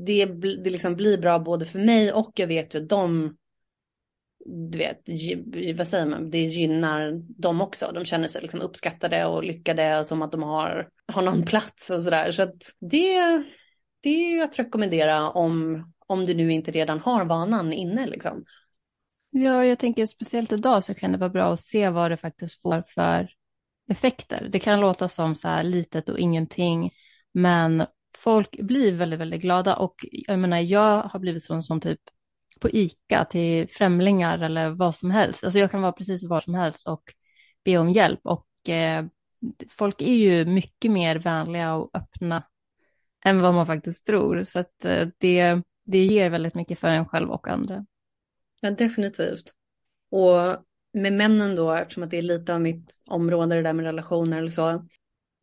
[0.06, 0.24] det,
[0.64, 3.36] det liksom blir bra både för mig och jag vet ju att de,
[4.46, 4.98] du vet,
[5.76, 7.90] vad säger man, det gynnar dem också.
[7.94, 11.90] De känner sig liksom uppskattade och lyckade och som att de har, har någon plats
[11.90, 12.32] och sådär.
[12.32, 13.44] Så att det,
[14.02, 18.44] det är ju att rekommendera om, om du nu inte redan har vanan inne liksom.
[19.30, 22.62] Ja, jag tänker speciellt idag så kan det vara bra att se vad det faktiskt
[22.62, 23.28] får för
[23.90, 24.48] effekter.
[24.52, 26.90] Det kan låta som så här litet och ingenting,
[27.32, 27.86] men
[28.18, 32.00] folk blir väldigt, väldigt glada och jag menar, jag har blivit sån som typ
[32.60, 35.44] på ICA till främlingar eller vad som helst.
[35.44, 37.02] Alltså jag kan vara precis var som helst och
[37.64, 39.04] be om hjälp och eh,
[39.68, 42.42] folk är ju mycket mer vänliga och öppna
[43.24, 44.44] än vad man faktiskt tror.
[44.44, 47.86] Så att eh, det, det ger väldigt mycket för en själv och andra.
[48.60, 49.52] Ja, definitivt.
[50.10, 53.84] Och med männen då, eftersom att det är lite av mitt område det där med
[53.84, 54.86] relationer eller så,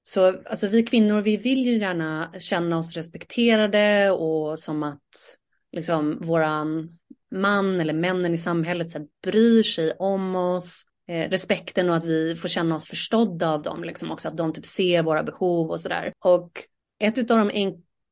[0.03, 5.37] så alltså, vi kvinnor, vi vill ju gärna känna oss respekterade och som att
[5.71, 6.97] liksom våran
[7.31, 10.85] man eller männen i samhället så här, bryr sig om oss.
[11.07, 14.53] Eh, respekten och att vi får känna oss förstådda av dem, liksom också att de
[14.53, 16.13] typ ser våra behov och sådär.
[16.19, 16.63] Och
[16.99, 17.51] ett av de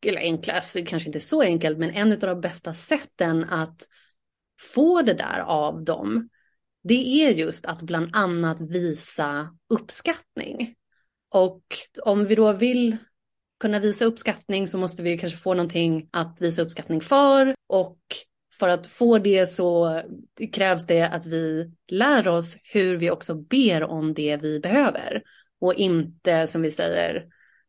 [0.05, 3.87] eller eller alltså det kanske inte så enkelt, men en av de bästa sätten att
[4.59, 6.29] få det där av dem,
[6.83, 10.75] det är just att bland annat visa uppskattning.
[11.29, 11.63] Och
[12.03, 12.97] om vi då vill
[13.59, 17.55] kunna visa uppskattning så måste vi kanske få någonting att visa uppskattning för.
[17.67, 17.99] Och
[18.59, 20.01] för att få det så
[20.53, 25.23] krävs det att vi lär oss hur vi också ber om det vi behöver.
[25.59, 27.25] Och inte som vi säger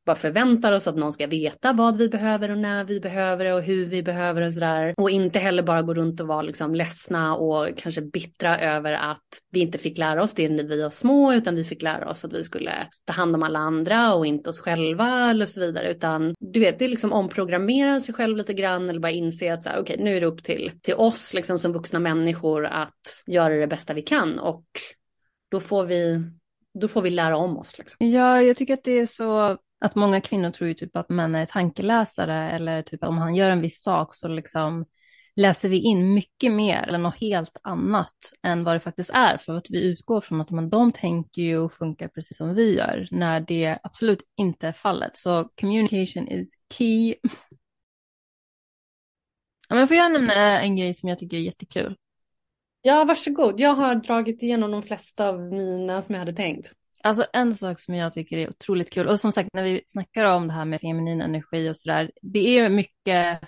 [0.09, 3.53] bara förväntar oss att någon ska veta vad vi behöver och när vi behöver det
[3.53, 4.95] och hur vi behöver och sådär.
[4.97, 9.27] Och inte heller bara gå runt och vara liksom ledsna och kanske bittra över att
[9.51, 12.25] vi inte fick lära oss det när vi var små utan vi fick lära oss
[12.25, 12.73] att vi skulle
[13.05, 15.91] ta hand om alla andra och inte oss själva eller så vidare.
[15.91, 19.65] Utan du vet, det är liksom omprogrammera sig själv lite grann eller bara inse att
[19.65, 23.25] så här, okay, nu är det upp till, till oss liksom som vuxna människor att
[23.27, 24.65] göra det bästa vi kan och
[25.51, 26.23] då får vi
[26.81, 27.79] då får vi lära om oss.
[27.79, 28.07] Liksom.
[28.11, 31.35] Ja, jag tycker att det är så att många kvinnor tror ju typ att män
[31.35, 34.85] är tankeläsare eller typ om han gör en viss sak så liksom
[35.37, 39.57] läser vi in mycket mer eller något helt annat än vad det faktiskt är för
[39.57, 43.09] att vi utgår från att men, de tänker ju och funkar precis som vi gör
[43.11, 45.17] när det absolut inte är fallet.
[45.17, 47.15] Så communication is key.
[49.69, 51.97] Ja, men får jag nämna en grej som jag tycker är jättekul?
[52.83, 53.61] Ja, varsågod.
[53.61, 56.73] Jag har dragit igenom de flesta av mina som jag hade tänkt.
[57.03, 60.25] Alltså en sak som jag tycker är otroligt kul och som sagt när vi snackar
[60.25, 63.41] om det här med feminin energi och sådär, det är mycket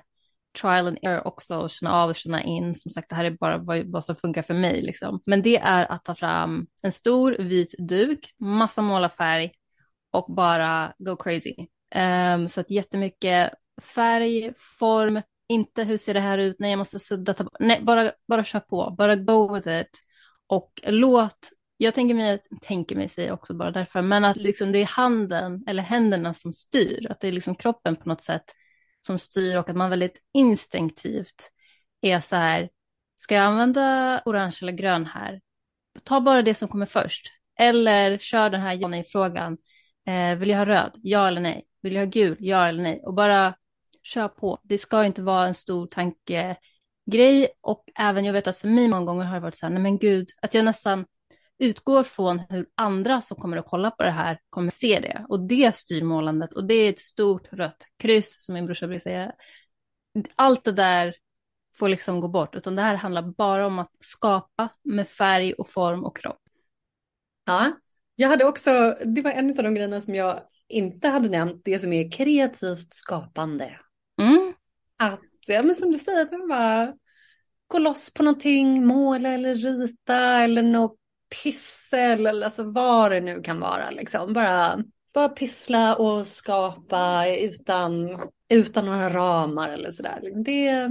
[0.60, 2.74] trial and error också och känna av och känna in.
[2.74, 4.82] Som sagt, det här är bara vad, vad som funkar för mig.
[4.82, 5.22] Liksom.
[5.26, 9.52] Men det är att ta fram en stor vit duk, massa målarfärg
[10.10, 11.54] och bara go crazy.
[12.34, 16.98] Um, så att jättemycket färg, form, inte hur ser det här ut, nej jag måste
[16.98, 19.98] sudda, ta, nej bara, bara kör på, bara go with it.
[20.46, 21.50] Och låt,
[21.82, 25.64] jag tänker mig, tänker mig säga också bara därför, men att liksom det är handen
[25.66, 28.44] eller händerna som styr, att det är liksom kroppen på något sätt
[29.00, 31.50] som styr och att man väldigt instinktivt
[32.00, 32.68] är så här,
[33.18, 35.40] ska jag använda orange eller grön här?
[36.04, 37.32] Ta bara det som kommer först.
[37.58, 39.58] Eller kör den här ja nej-frågan.
[40.06, 40.92] Eh, vill jag ha röd?
[41.02, 41.66] Ja eller nej?
[41.82, 42.36] Vill jag ha gul?
[42.40, 43.02] Ja eller nej?
[43.04, 43.54] Och bara
[44.02, 44.60] kör på.
[44.62, 47.48] Det ska inte vara en stor tankegrej.
[47.60, 49.82] Och även jag vet att för mig många gånger har det varit så här, nej
[49.82, 51.04] men gud, att jag nästan
[51.60, 55.26] utgår från hur andra som kommer att kolla på det här kommer se det.
[55.28, 56.52] Och det styr målandet.
[56.52, 59.32] Och det är ett stort rött kryss, som min brorsa brukar säga.
[60.36, 61.14] Allt det där
[61.78, 65.68] får liksom gå bort, utan det här handlar bara om att skapa med färg och
[65.68, 66.40] form och kropp.
[67.46, 67.72] Ja,
[68.16, 71.78] jag hade också, det var en av de grejerna som jag inte hade nämnt, det
[71.78, 73.78] som är kreativt skapande.
[74.20, 74.54] Mm.
[74.96, 76.94] Att, ja men som du säger, att man bara
[77.66, 80.99] gå loss på någonting, måla eller rita eller något
[81.42, 84.32] pyssel eller alltså vad det nu kan vara liksom.
[84.32, 90.44] Bara, bara pyssla och skapa utan, utan några ramar eller sådär.
[90.44, 90.90] Det...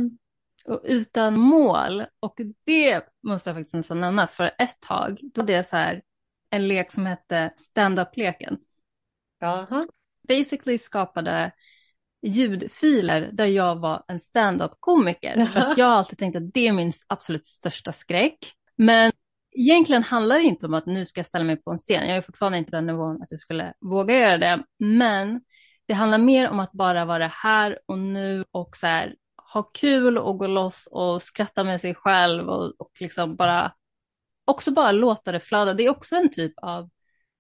[0.66, 2.04] Och utan mål.
[2.20, 4.28] Och det måste jag faktiskt nästan nämna.
[4.28, 6.02] För ett tag, då det så här
[6.50, 8.58] en lek som hette stand-up-leken.
[9.40, 9.88] Jaha.
[10.28, 11.52] Basically skapade
[12.22, 15.46] ljudfiler där jag var en stand-up-komiker.
[15.46, 18.54] För att jag har alltid tänkt att det är min absolut största skräck.
[18.76, 19.12] Men
[19.52, 22.08] egentligen handlar det inte om att nu ska jag ställa mig på en scen.
[22.08, 24.64] Jag är fortfarande inte den nivån att jag skulle våga göra det.
[24.80, 25.42] Men
[25.88, 29.16] det handlar mer om att bara vara här och nu och så här,
[29.54, 33.74] ha kul och gå loss och skratta med sig själv och, och liksom bara
[34.46, 35.74] också bara låta det flöda.
[35.74, 36.90] Det är också en typ av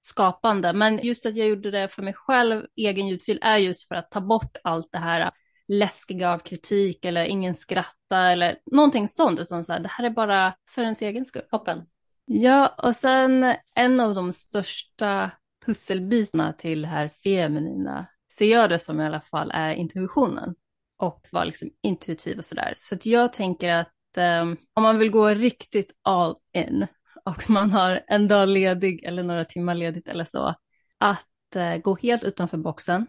[0.01, 0.73] skapande.
[0.73, 4.11] Men just att jag gjorde det för mig själv, egen ljudfil, är just för att
[4.11, 5.31] ta bort allt det här
[5.67, 10.09] läskiga av kritik eller ingen skratta eller någonting sånt, utan så här, det här är
[10.09, 11.41] bara för ens egen skull.
[11.49, 11.85] Toppen.
[12.31, 15.31] Ja, och sen en av de största
[15.65, 20.55] pusselbitarna till det här feminina ser jag det som i alla fall är intuitionen
[20.97, 22.73] och vara liksom intuitiv och sådär.
[22.75, 26.87] Så att jag tänker att um, om man vill gå riktigt all in
[27.25, 30.55] och man har en dag ledig eller några timmar ledigt eller så,
[30.97, 33.07] att uh, gå helt utanför boxen,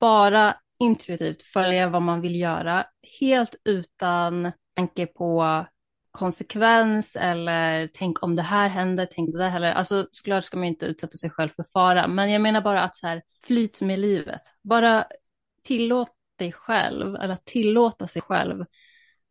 [0.00, 2.86] bara intuitivt följa vad man vill göra,
[3.20, 5.64] helt utan tanke på
[6.14, 9.72] konsekvens eller tänk om det här händer, tänk det där heller.
[9.72, 12.96] Alltså såklart ska man inte utsätta sig själv för fara, men jag menar bara att
[12.96, 14.40] så här, flyt med livet.
[14.62, 15.04] Bara
[15.62, 18.64] tillåt dig själv, eller tillåta sig själv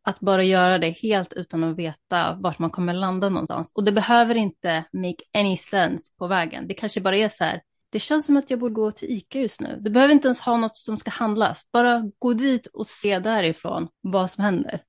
[0.02, 3.72] att bara göra det helt utan att veta vart man kommer landa någonstans.
[3.74, 6.68] Och det behöver inte make any sense på vägen.
[6.68, 9.38] Det kanske bara är så här, det känns som att jag borde gå till ICA
[9.38, 9.78] just nu.
[9.80, 11.70] Du behöver inte ens ha något som ska handlas.
[11.72, 14.82] Bara gå dit och se därifrån vad som händer.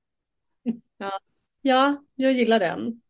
[0.98, 1.18] Ja,
[1.66, 3.00] ja jag gillar den.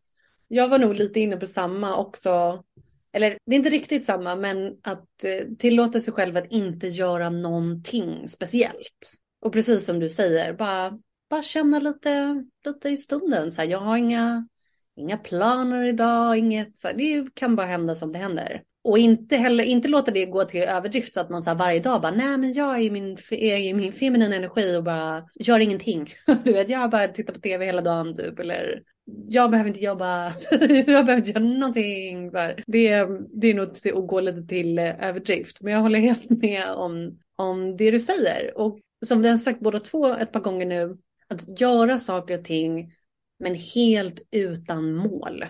[0.48, 2.64] Jag var nog lite inne på samma också.
[3.12, 7.30] Eller det är inte riktigt samma, men att eh, tillåta sig själv att inte göra
[7.30, 9.14] någonting speciellt.
[9.40, 10.98] Och precis som du säger, bara,
[11.30, 13.52] bara känna lite, lite i stunden.
[13.52, 14.48] Så här, jag har inga,
[14.96, 18.62] inga planer idag, inget, så här, det kan bara hända som det händer.
[18.84, 22.02] Och inte heller, inte låta det gå till överdrift så att man så varje dag
[22.02, 25.58] bara, nej men jag är i min, är i min feminina energi och bara gör
[25.58, 26.12] ingenting.
[26.44, 28.82] Du vet, jag bara tittar på tv hela dagen typ, eller
[29.28, 32.30] jag behöver inte jobba, jag behöver inte göra någonting.
[32.66, 33.68] Det, det är nog
[34.02, 35.60] att gå lite till eh, överdrift.
[35.60, 38.58] Men jag håller helt med om, om det du säger.
[38.58, 40.96] Och som vi har sagt båda två ett par gånger nu,
[41.28, 42.92] att göra saker och ting
[43.38, 45.44] men helt utan mål.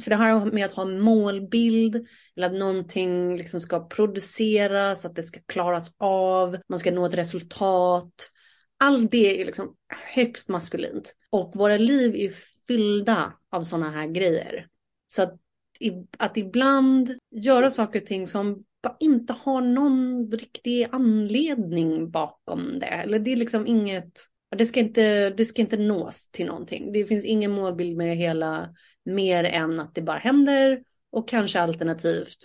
[0.00, 5.16] För det här med att ha en målbild eller att någonting liksom ska produceras, att
[5.16, 8.30] det ska klaras av, man ska nå ett resultat.
[8.78, 9.74] Allt det är liksom
[10.14, 11.14] högst maskulint.
[11.30, 12.32] Och våra liv är
[12.66, 14.66] fyllda av sådana här grejer.
[15.06, 15.34] Så att,
[16.18, 18.64] att ibland göra saker och ting som
[19.00, 22.86] inte har någon riktig anledning bakom det.
[22.86, 26.92] Eller det är liksom inget, det ska inte, det ska inte nås till någonting.
[26.92, 31.60] Det finns ingen målbild med det hela mer än att det bara händer och kanske
[31.60, 32.38] alternativt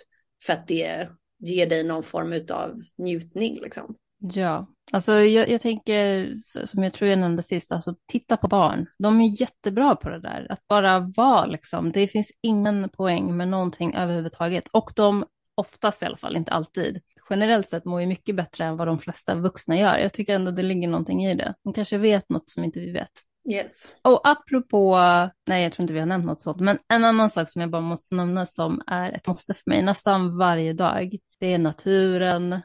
[0.46, 1.10] för att det
[1.40, 3.60] ger dig någon form av njutning.
[3.62, 3.96] Liksom.
[4.20, 6.34] Ja, alltså jag, jag, tänker
[6.66, 8.86] som jag tror jag nämnde sist, alltså titta på barn.
[9.00, 11.92] De är jättebra på det där, att bara vara liksom.
[11.92, 15.26] Det finns ingen poäng med någonting överhuvudtaget och de
[15.56, 19.00] oftast i alla fall, inte alltid, generellt sett mår ju mycket bättre än vad de
[19.00, 19.98] flesta vuxna gör.
[19.98, 21.54] Jag tycker ändå det ligger någonting i det.
[21.64, 23.12] De kanske vet något som inte vi vet.
[23.50, 23.88] Yes.
[24.02, 24.98] Och apropå,
[25.48, 27.72] nej jag tror inte vi har nämnt något sånt, men en annan sak som jag
[27.72, 32.60] bara måste nämna som är ett måste för mig nästan varje dag, det är naturen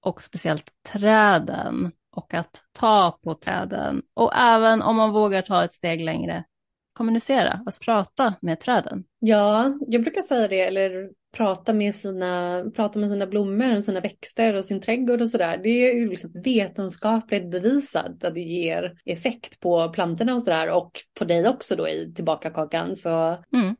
[0.00, 4.02] och speciellt träden och att ta på träden.
[4.14, 6.44] Och även om man vågar ta ett steg längre,
[6.92, 9.04] kommunicera, alltså prata med träden.
[9.18, 14.56] Ja, jag brukar säga det, eller prata med sina, prata med sina blommor, sina växter
[14.56, 15.60] och sin trädgård och sådär.
[15.62, 20.90] Det är ju liksom vetenskapligt bevisat att det ger effekt på plantorna och sådär och
[21.18, 22.96] på dig också då i tillbakakakan.
[22.96, 23.36] Så...
[23.52, 23.76] Mm.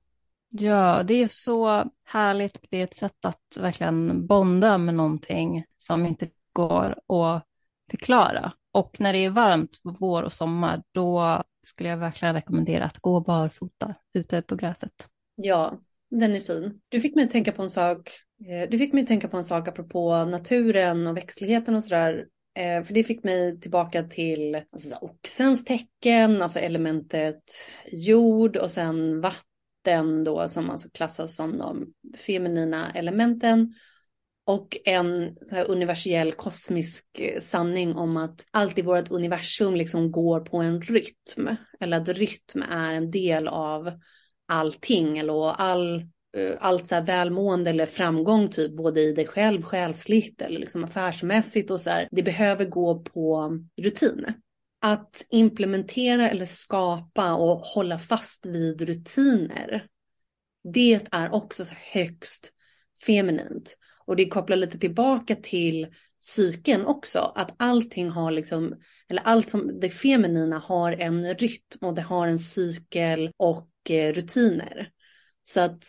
[0.50, 2.59] Ja, det är så härligt.
[2.70, 7.44] Det är ett sätt att verkligen bonda med någonting som inte går att
[7.90, 8.52] förklara.
[8.72, 12.98] Och när det är varmt på vår och sommar, då skulle jag verkligen rekommendera att
[12.98, 15.09] gå barfota ute på gräset.
[15.34, 15.78] Ja,
[16.11, 16.80] den är fin.
[16.88, 18.11] Du fick mig att tänka på en sak.
[18.46, 22.26] Eh, du fick mig att tänka på en sak apropå naturen och växtligheten och sådär.
[22.59, 27.42] Eh, för det fick mig tillbaka till alltså, oxens tecken, alltså elementet
[27.92, 33.74] jord och sen vatten då som alltså klassas som de feminina elementen.
[34.44, 40.12] Och en så här universell kosmisk eh, sanning om att allt i vårt universum liksom
[40.12, 41.56] går på en rytm.
[41.80, 43.92] Eller att rytm är en del av
[44.49, 46.01] allting eller all,
[46.36, 50.84] eh, allt så här välmående eller framgång typ både i dig själv själsligt eller liksom
[50.84, 52.09] affärsmässigt och så här.
[52.11, 54.26] Det behöver gå på rutin.
[54.80, 59.86] Att implementera eller skapa och hålla fast vid rutiner.
[60.72, 62.53] Det är också så högst
[63.07, 63.76] feminint.
[64.07, 65.86] Och det kopplar lite tillbaka till
[66.20, 68.74] psyken också, att allting har liksom,
[69.08, 74.12] eller allt som det feminina har en rytm och det har en cykel och eh,
[74.12, 74.90] rutiner.
[75.42, 75.84] Så att,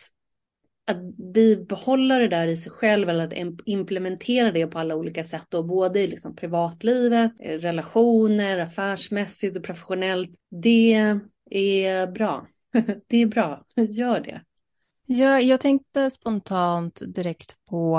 [0.86, 5.54] att bibehålla det där i sig själv eller att implementera det på alla olika sätt
[5.54, 10.30] och både i liksom privatlivet, eh, relationer, affärsmässigt och professionellt.
[10.50, 11.20] Det
[11.50, 12.46] är bra.
[13.06, 14.40] det är bra, gör det.
[15.06, 17.98] Jag, jag tänkte spontant direkt på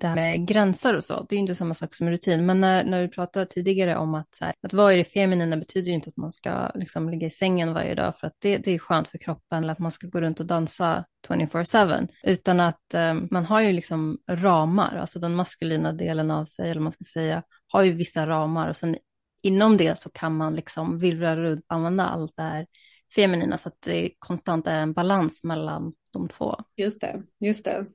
[0.00, 1.26] det här med gränser och så.
[1.28, 4.14] Det är ju inte samma sak som rutin, men när, när vi pratade tidigare om
[4.14, 7.08] att, så här, att vara i det feminina betyder ju inte att man ska liksom,
[7.10, 9.78] ligga i sängen varje dag för att det, det är skönt för kroppen eller att
[9.78, 14.96] man ska gå runt och dansa 24-7, utan att eh, man har ju liksom ramar,
[14.96, 17.42] alltså den maskulina delen av sig, eller man ska säga,
[17.72, 18.96] har ju vissa ramar och sen
[19.42, 22.66] inom det så kan man liksom virra runt, använda allt det här
[23.14, 26.56] feminina så att det konstant är en balans mellan de två.
[26.76, 27.86] Just det, just det.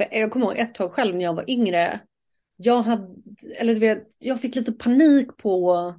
[0.00, 2.00] För jag kommer ihåg ett tag själv när jag var yngre.
[2.56, 3.08] Jag hade,
[3.58, 5.94] eller du vet, jag fick lite panik på,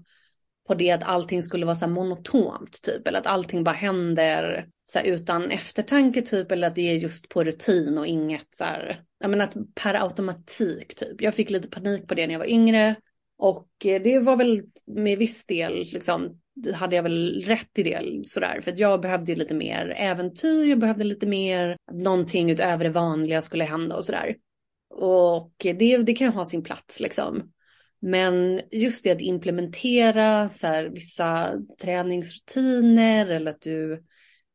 [0.67, 3.07] på det att allting skulle vara så här monotont typ.
[3.07, 6.51] Eller att allting bara händer så här, utan eftertanke typ.
[6.51, 9.93] Eller att det är just på rutin och inget så här, jag menar att per
[9.93, 11.21] automatik typ.
[11.21, 12.95] Jag fick lite panik på det när jag var yngre.
[13.41, 16.39] Och eh, det var väl med viss del liksom
[16.73, 18.61] hade jag väl rätt i det sådär.
[18.61, 22.89] För att jag behövde ju lite mer äventyr, jag behövde lite mer någonting utöver det
[22.89, 24.35] vanliga skulle hända och sådär.
[24.89, 27.51] Och det, det kan ha sin plats liksom.
[28.01, 34.03] Men just det att implementera så här, vissa träningsrutiner eller att du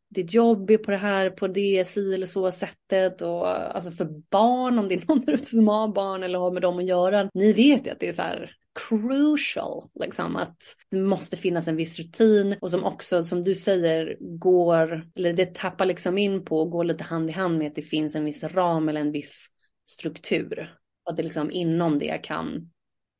[0.08, 4.08] ditt jobb är på det här, på det, si eller så sättet och alltså för
[4.30, 6.86] barn, om det är någon där ute som har barn eller har med dem att
[6.86, 7.30] göra.
[7.34, 10.56] Ni vet ju att det är så här crucial, liksom att
[10.90, 15.54] det måste finnas en viss rutin och som också, som du säger, går, eller det
[15.54, 18.24] tappar liksom in på och går lite hand i hand med att det finns en
[18.24, 19.46] viss ram eller en viss
[19.86, 20.76] struktur.
[21.04, 22.70] Och att det liksom inom det kan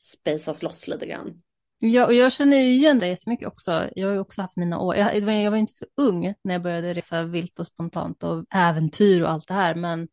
[0.00, 1.42] spejsas loss lite grann.
[1.78, 3.90] Ja, och jag känner ju igen det jättemycket också.
[3.94, 4.96] Jag har ju också haft mina år.
[4.96, 9.22] Jag, jag var inte så ung när jag började resa vilt och spontant och äventyr
[9.22, 10.08] och allt det här, men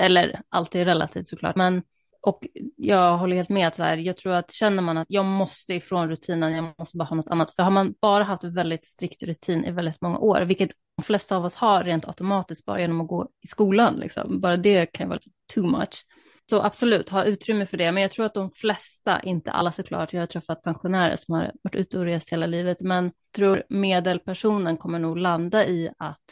[0.00, 1.82] eller allt är relativt såklart, men
[2.20, 2.46] och
[2.76, 6.08] jag håller helt med, så här, jag tror att känner man att jag måste ifrån
[6.08, 7.54] rutinen, jag måste bara ha något annat.
[7.54, 11.36] För har man bara haft väldigt strikt rutin i väldigt många år, vilket de flesta
[11.36, 14.40] av oss har rent automatiskt bara genom att gå i skolan, liksom.
[14.40, 15.20] bara det kan ju vara
[15.54, 16.04] too much.
[16.50, 17.92] Så absolut, ha utrymme för det.
[17.92, 21.52] Men jag tror att de flesta, inte alla såklart, jag har träffat pensionärer som har
[21.62, 26.22] varit ute och rest hela livet, men tror medelpersonen kommer nog landa i att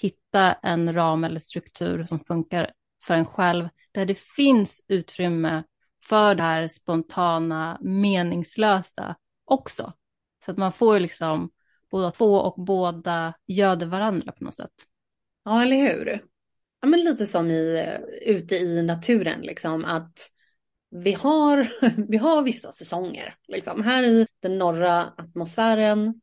[0.00, 2.70] hitta en ram eller struktur som funkar
[3.02, 5.62] för en själv, där det finns utrymme
[6.04, 9.92] för det här spontana, meningslösa också.
[10.44, 11.50] Så att man får liksom
[11.90, 14.72] båda två och båda göder varandra på något sätt.
[15.44, 16.24] Ja, eller hur?
[16.80, 20.30] Ja, men lite som i, eh, ute i naturen, liksom att
[20.90, 21.68] vi har,
[22.10, 23.36] vi har vissa säsonger.
[23.48, 23.82] Liksom.
[23.82, 26.20] Här i den norra atmosfären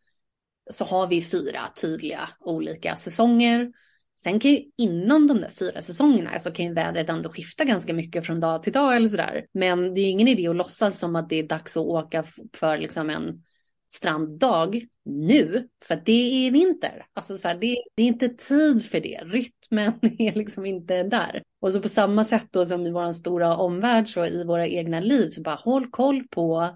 [0.69, 3.71] så har vi fyra tydliga olika säsonger
[4.17, 7.93] Sen kan ju inom de där fyra säsongerna så kan ju vädret ändå skifta ganska
[7.93, 9.45] mycket från dag till dag eller sådär.
[9.53, 12.23] Men det är ju ingen idé att låtsas som att det är dags att åka
[12.53, 13.43] för liksom en
[13.89, 17.05] stranddag nu, för det är vinter.
[17.13, 19.19] Alltså så här, det, det, är inte tid för det.
[19.25, 21.43] Rytmen är liksom inte där.
[21.61, 24.99] Och så på samma sätt då som i vår stora omvärld så i våra egna
[24.99, 26.75] liv så bara håll koll på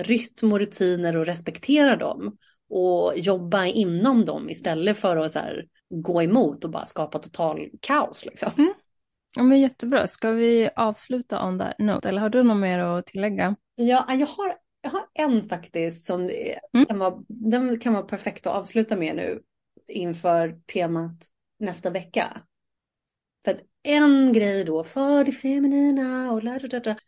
[0.00, 2.36] rytm och rutiner och respektera dem
[2.70, 5.66] och jobba inom dem istället för att så här,
[6.02, 8.24] gå emot och bara skapa total kaos.
[8.24, 8.50] Liksom.
[8.58, 8.74] Mm.
[9.36, 10.06] Ja, men jättebra.
[10.06, 12.08] Ska vi avsluta on that note?
[12.08, 13.56] Eller har du något mer att tillägga?
[13.74, 16.30] Ja, jag har, jag har en faktiskt som
[16.72, 16.86] mm.
[16.86, 19.40] kan vara, den kan vara perfekt att avsluta med nu
[19.88, 21.26] inför temat
[21.58, 22.42] nästa vecka.
[23.44, 26.58] För att en grej då för det feminina och la,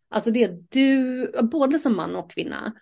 [0.08, 2.72] Alltså det du, både som man och kvinna,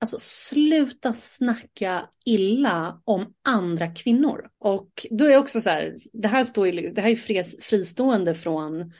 [0.00, 4.48] Alltså sluta snacka illa om andra kvinnor.
[4.58, 8.92] Och då är också så här, det här, står ju, det här är fristående från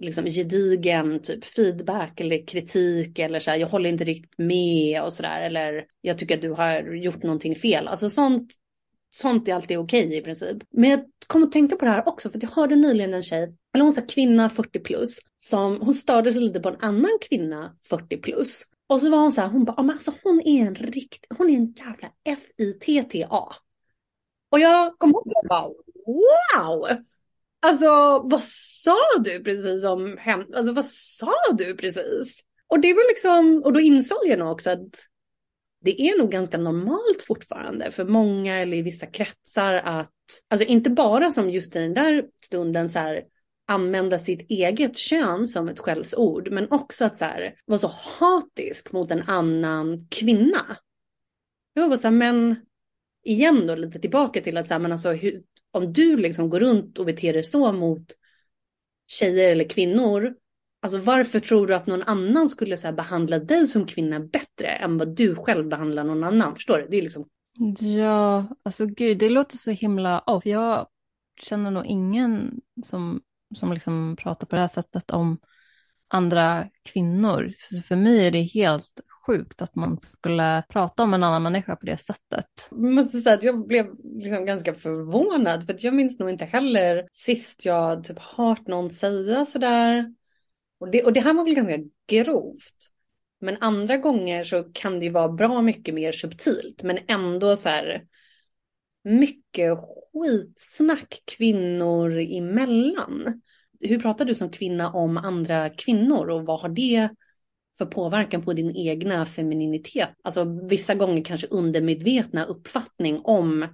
[0.00, 5.12] liksom gedigen typ feedback eller kritik eller så här, jag håller inte riktigt med och
[5.12, 7.88] så där eller jag tycker att du har gjort någonting fel.
[7.88, 8.52] Alltså sånt,
[9.10, 10.56] sånt är alltid okej okay, i princip.
[10.70, 13.22] Men jag kom att tänka på det här också för att jag hörde nyligen en
[13.22, 17.18] tjej, eller hon sa kvinna 40 plus, som hon störde sig lite på en annan
[17.28, 18.64] kvinna 40 plus.
[18.88, 21.26] Och så var hon så här, hon bara, ah, men alltså hon är en rikt,
[21.38, 23.54] hon är en jävla F-I-T-T-A.
[24.50, 25.68] Och jag kom ihåg det bara,
[26.06, 26.88] wow!
[27.60, 27.86] Alltså
[28.24, 32.40] vad sa du precis om hem, alltså vad sa du precis?
[32.66, 35.06] Och det var liksom, och då insåg jag nog också att
[35.80, 40.12] det är nog ganska normalt fortfarande för många eller i vissa kretsar att,
[40.50, 43.22] alltså inte bara som just i den där stunden så här,
[43.68, 48.92] använda sitt eget kön som ett skällsord, men också att så här, vara så hatisk
[48.92, 50.76] mot en annan kvinna.
[51.72, 52.56] Jag var bara så här, men
[53.24, 56.60] igen då lite tillbaka till att så här, men alltså, hur, om du liksom går
[56.60, 58.06] runt och beter dig så mot
[59.06, 60.34] tjejer eller kvinnor,
[60.82, 64.68] alltså varför tror du att någon annan skulle så här, behandla dig som kvinna bättre
[64.68, 66.54] än vad du själv behandlar någon annan?
[66.54, 66.86] Förstår du?
[66.90, 67.28] Det är liksom...
[67.80, 70.46] Ja, alltså gud, det låter så himla off.
[70.46, 70.86] Jag
[71.40, 73.20] känner nog ingen som
[73.54, 75.38] som liksom pratar på det här sättet om
[76.08, 77.52] andra kvinnor.
[77.58, 81.76] För, för mig är det helt sjukt att man skulle prata om en annan människa
[81.76, 82.68] på det sättet.
[82.70, 87.08] Jag måste säga att jag blev liksom ganska förvånad för jag minns nog inte heller
[87.12, 90.14] sist jag typ hört någon säga sådär.
[90.80, 91.78] Och det, och det här var väl ganska
[92.08, 92.90] grovt.
[93.40, 97.68] Men andra gånger så kan det ju vara bra mycket mer subtilt men ändå så
[97.68, 98.02] här
[99.04, 103.42] mycket skitsnack kvinnor emellan.
[103.80, 107.08] Hur pratar du som kvinna om andra kvinnor och vad har det
[107.78, 110.10] för påverkan på din egna femininitet?
[110.22, 113.66] Alltså vissa gånger kanske undermedvetna uppfattning om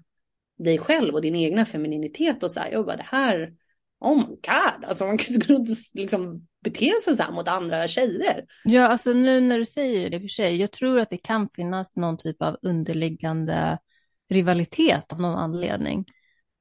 [0.58, 3.52] dig själv och din egna femininitet och så här, jag bara det här,
[4.00, 8.44] oh my god, alltså man kan inte liksom bete sig så här mot andra tjejer.
[8.64, 11.96] Ja, alltså nu när du säger det för sig, jag tror att det kan finnas
[11.96, 13.78] någon typ av underliggande
[14.30, 16.04] rivalitet av någon anledning.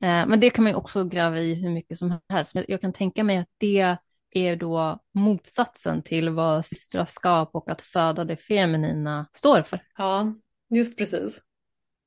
[0.03, 2.55] Eh, men det kan man ju också gräva i hur mycket som helst.
[2.67, 3.97] Jag kan tänka mig att det
[4.33, 9.79] är då motsatsen till vad systraskap och att föda det feminina står för.
[9.97, 10.35] Ja,
[10.69, 11.41] just precis.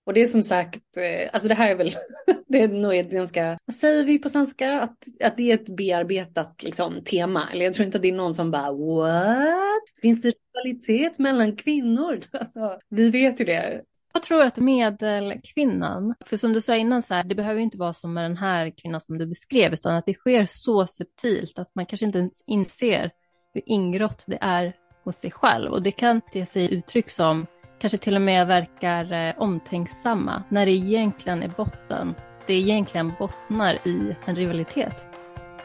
[0.06, 1.90] Och det är som sagt, eh, alltså det här är väl,
[2.46, 4.80] det är nog ett ganska, vad säger vi på svenska?
[4.80, 7.48] Att, att det är ett bearbetat liksom, tema.
[7.52, 9.82] Eller jag tror inte att det är någon som bara, what?
[10.02, 12.20] Finns det rivalitet mellan kvinnor?
[12.32, 13.82] Alltså, vi vet ju det.
[14.16, 17.92] Jag tror att medelkvinnan, för som du sa innan, så här, det behöver inte vara
[17.92, 21.74] som med den här kvinnan som du beskrev, utan att det sker så subtilt att
[21.74, 23.10] man kanske inte ens inser
[23.54, 25.72] hur ingrott det är hos sig själv.
[25.72, 27.46] Och det kan ge sig uttryck som
[27.78, 32.14] kanske till och med verkar eh, omtänksamma, när det egentligen är botten.
[32.46, 35.06] Det egentligen bottnar i en rivalitet.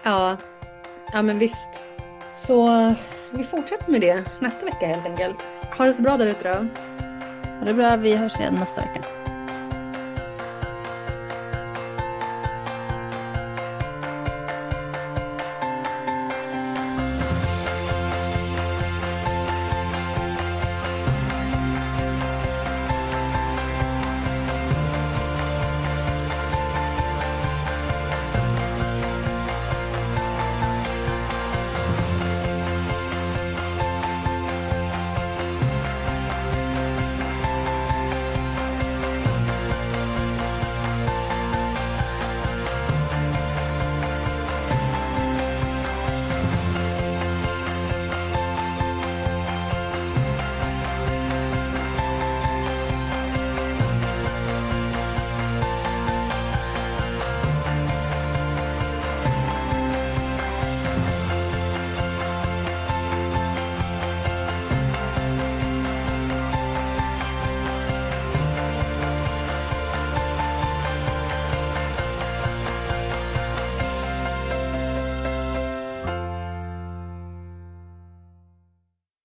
[0.03, 0.37] Ja,
[1.13, 1.69] ja men visst.
[2.35, 2.93] Så
[3.31, 5.37] vi fortsätter med det nästa vecka helt enkelt.
[5.77, 6.67] Ha det så bra där ute då.
[7.61, 9.20] Ha det bra, vi hörs igen nästa vecka.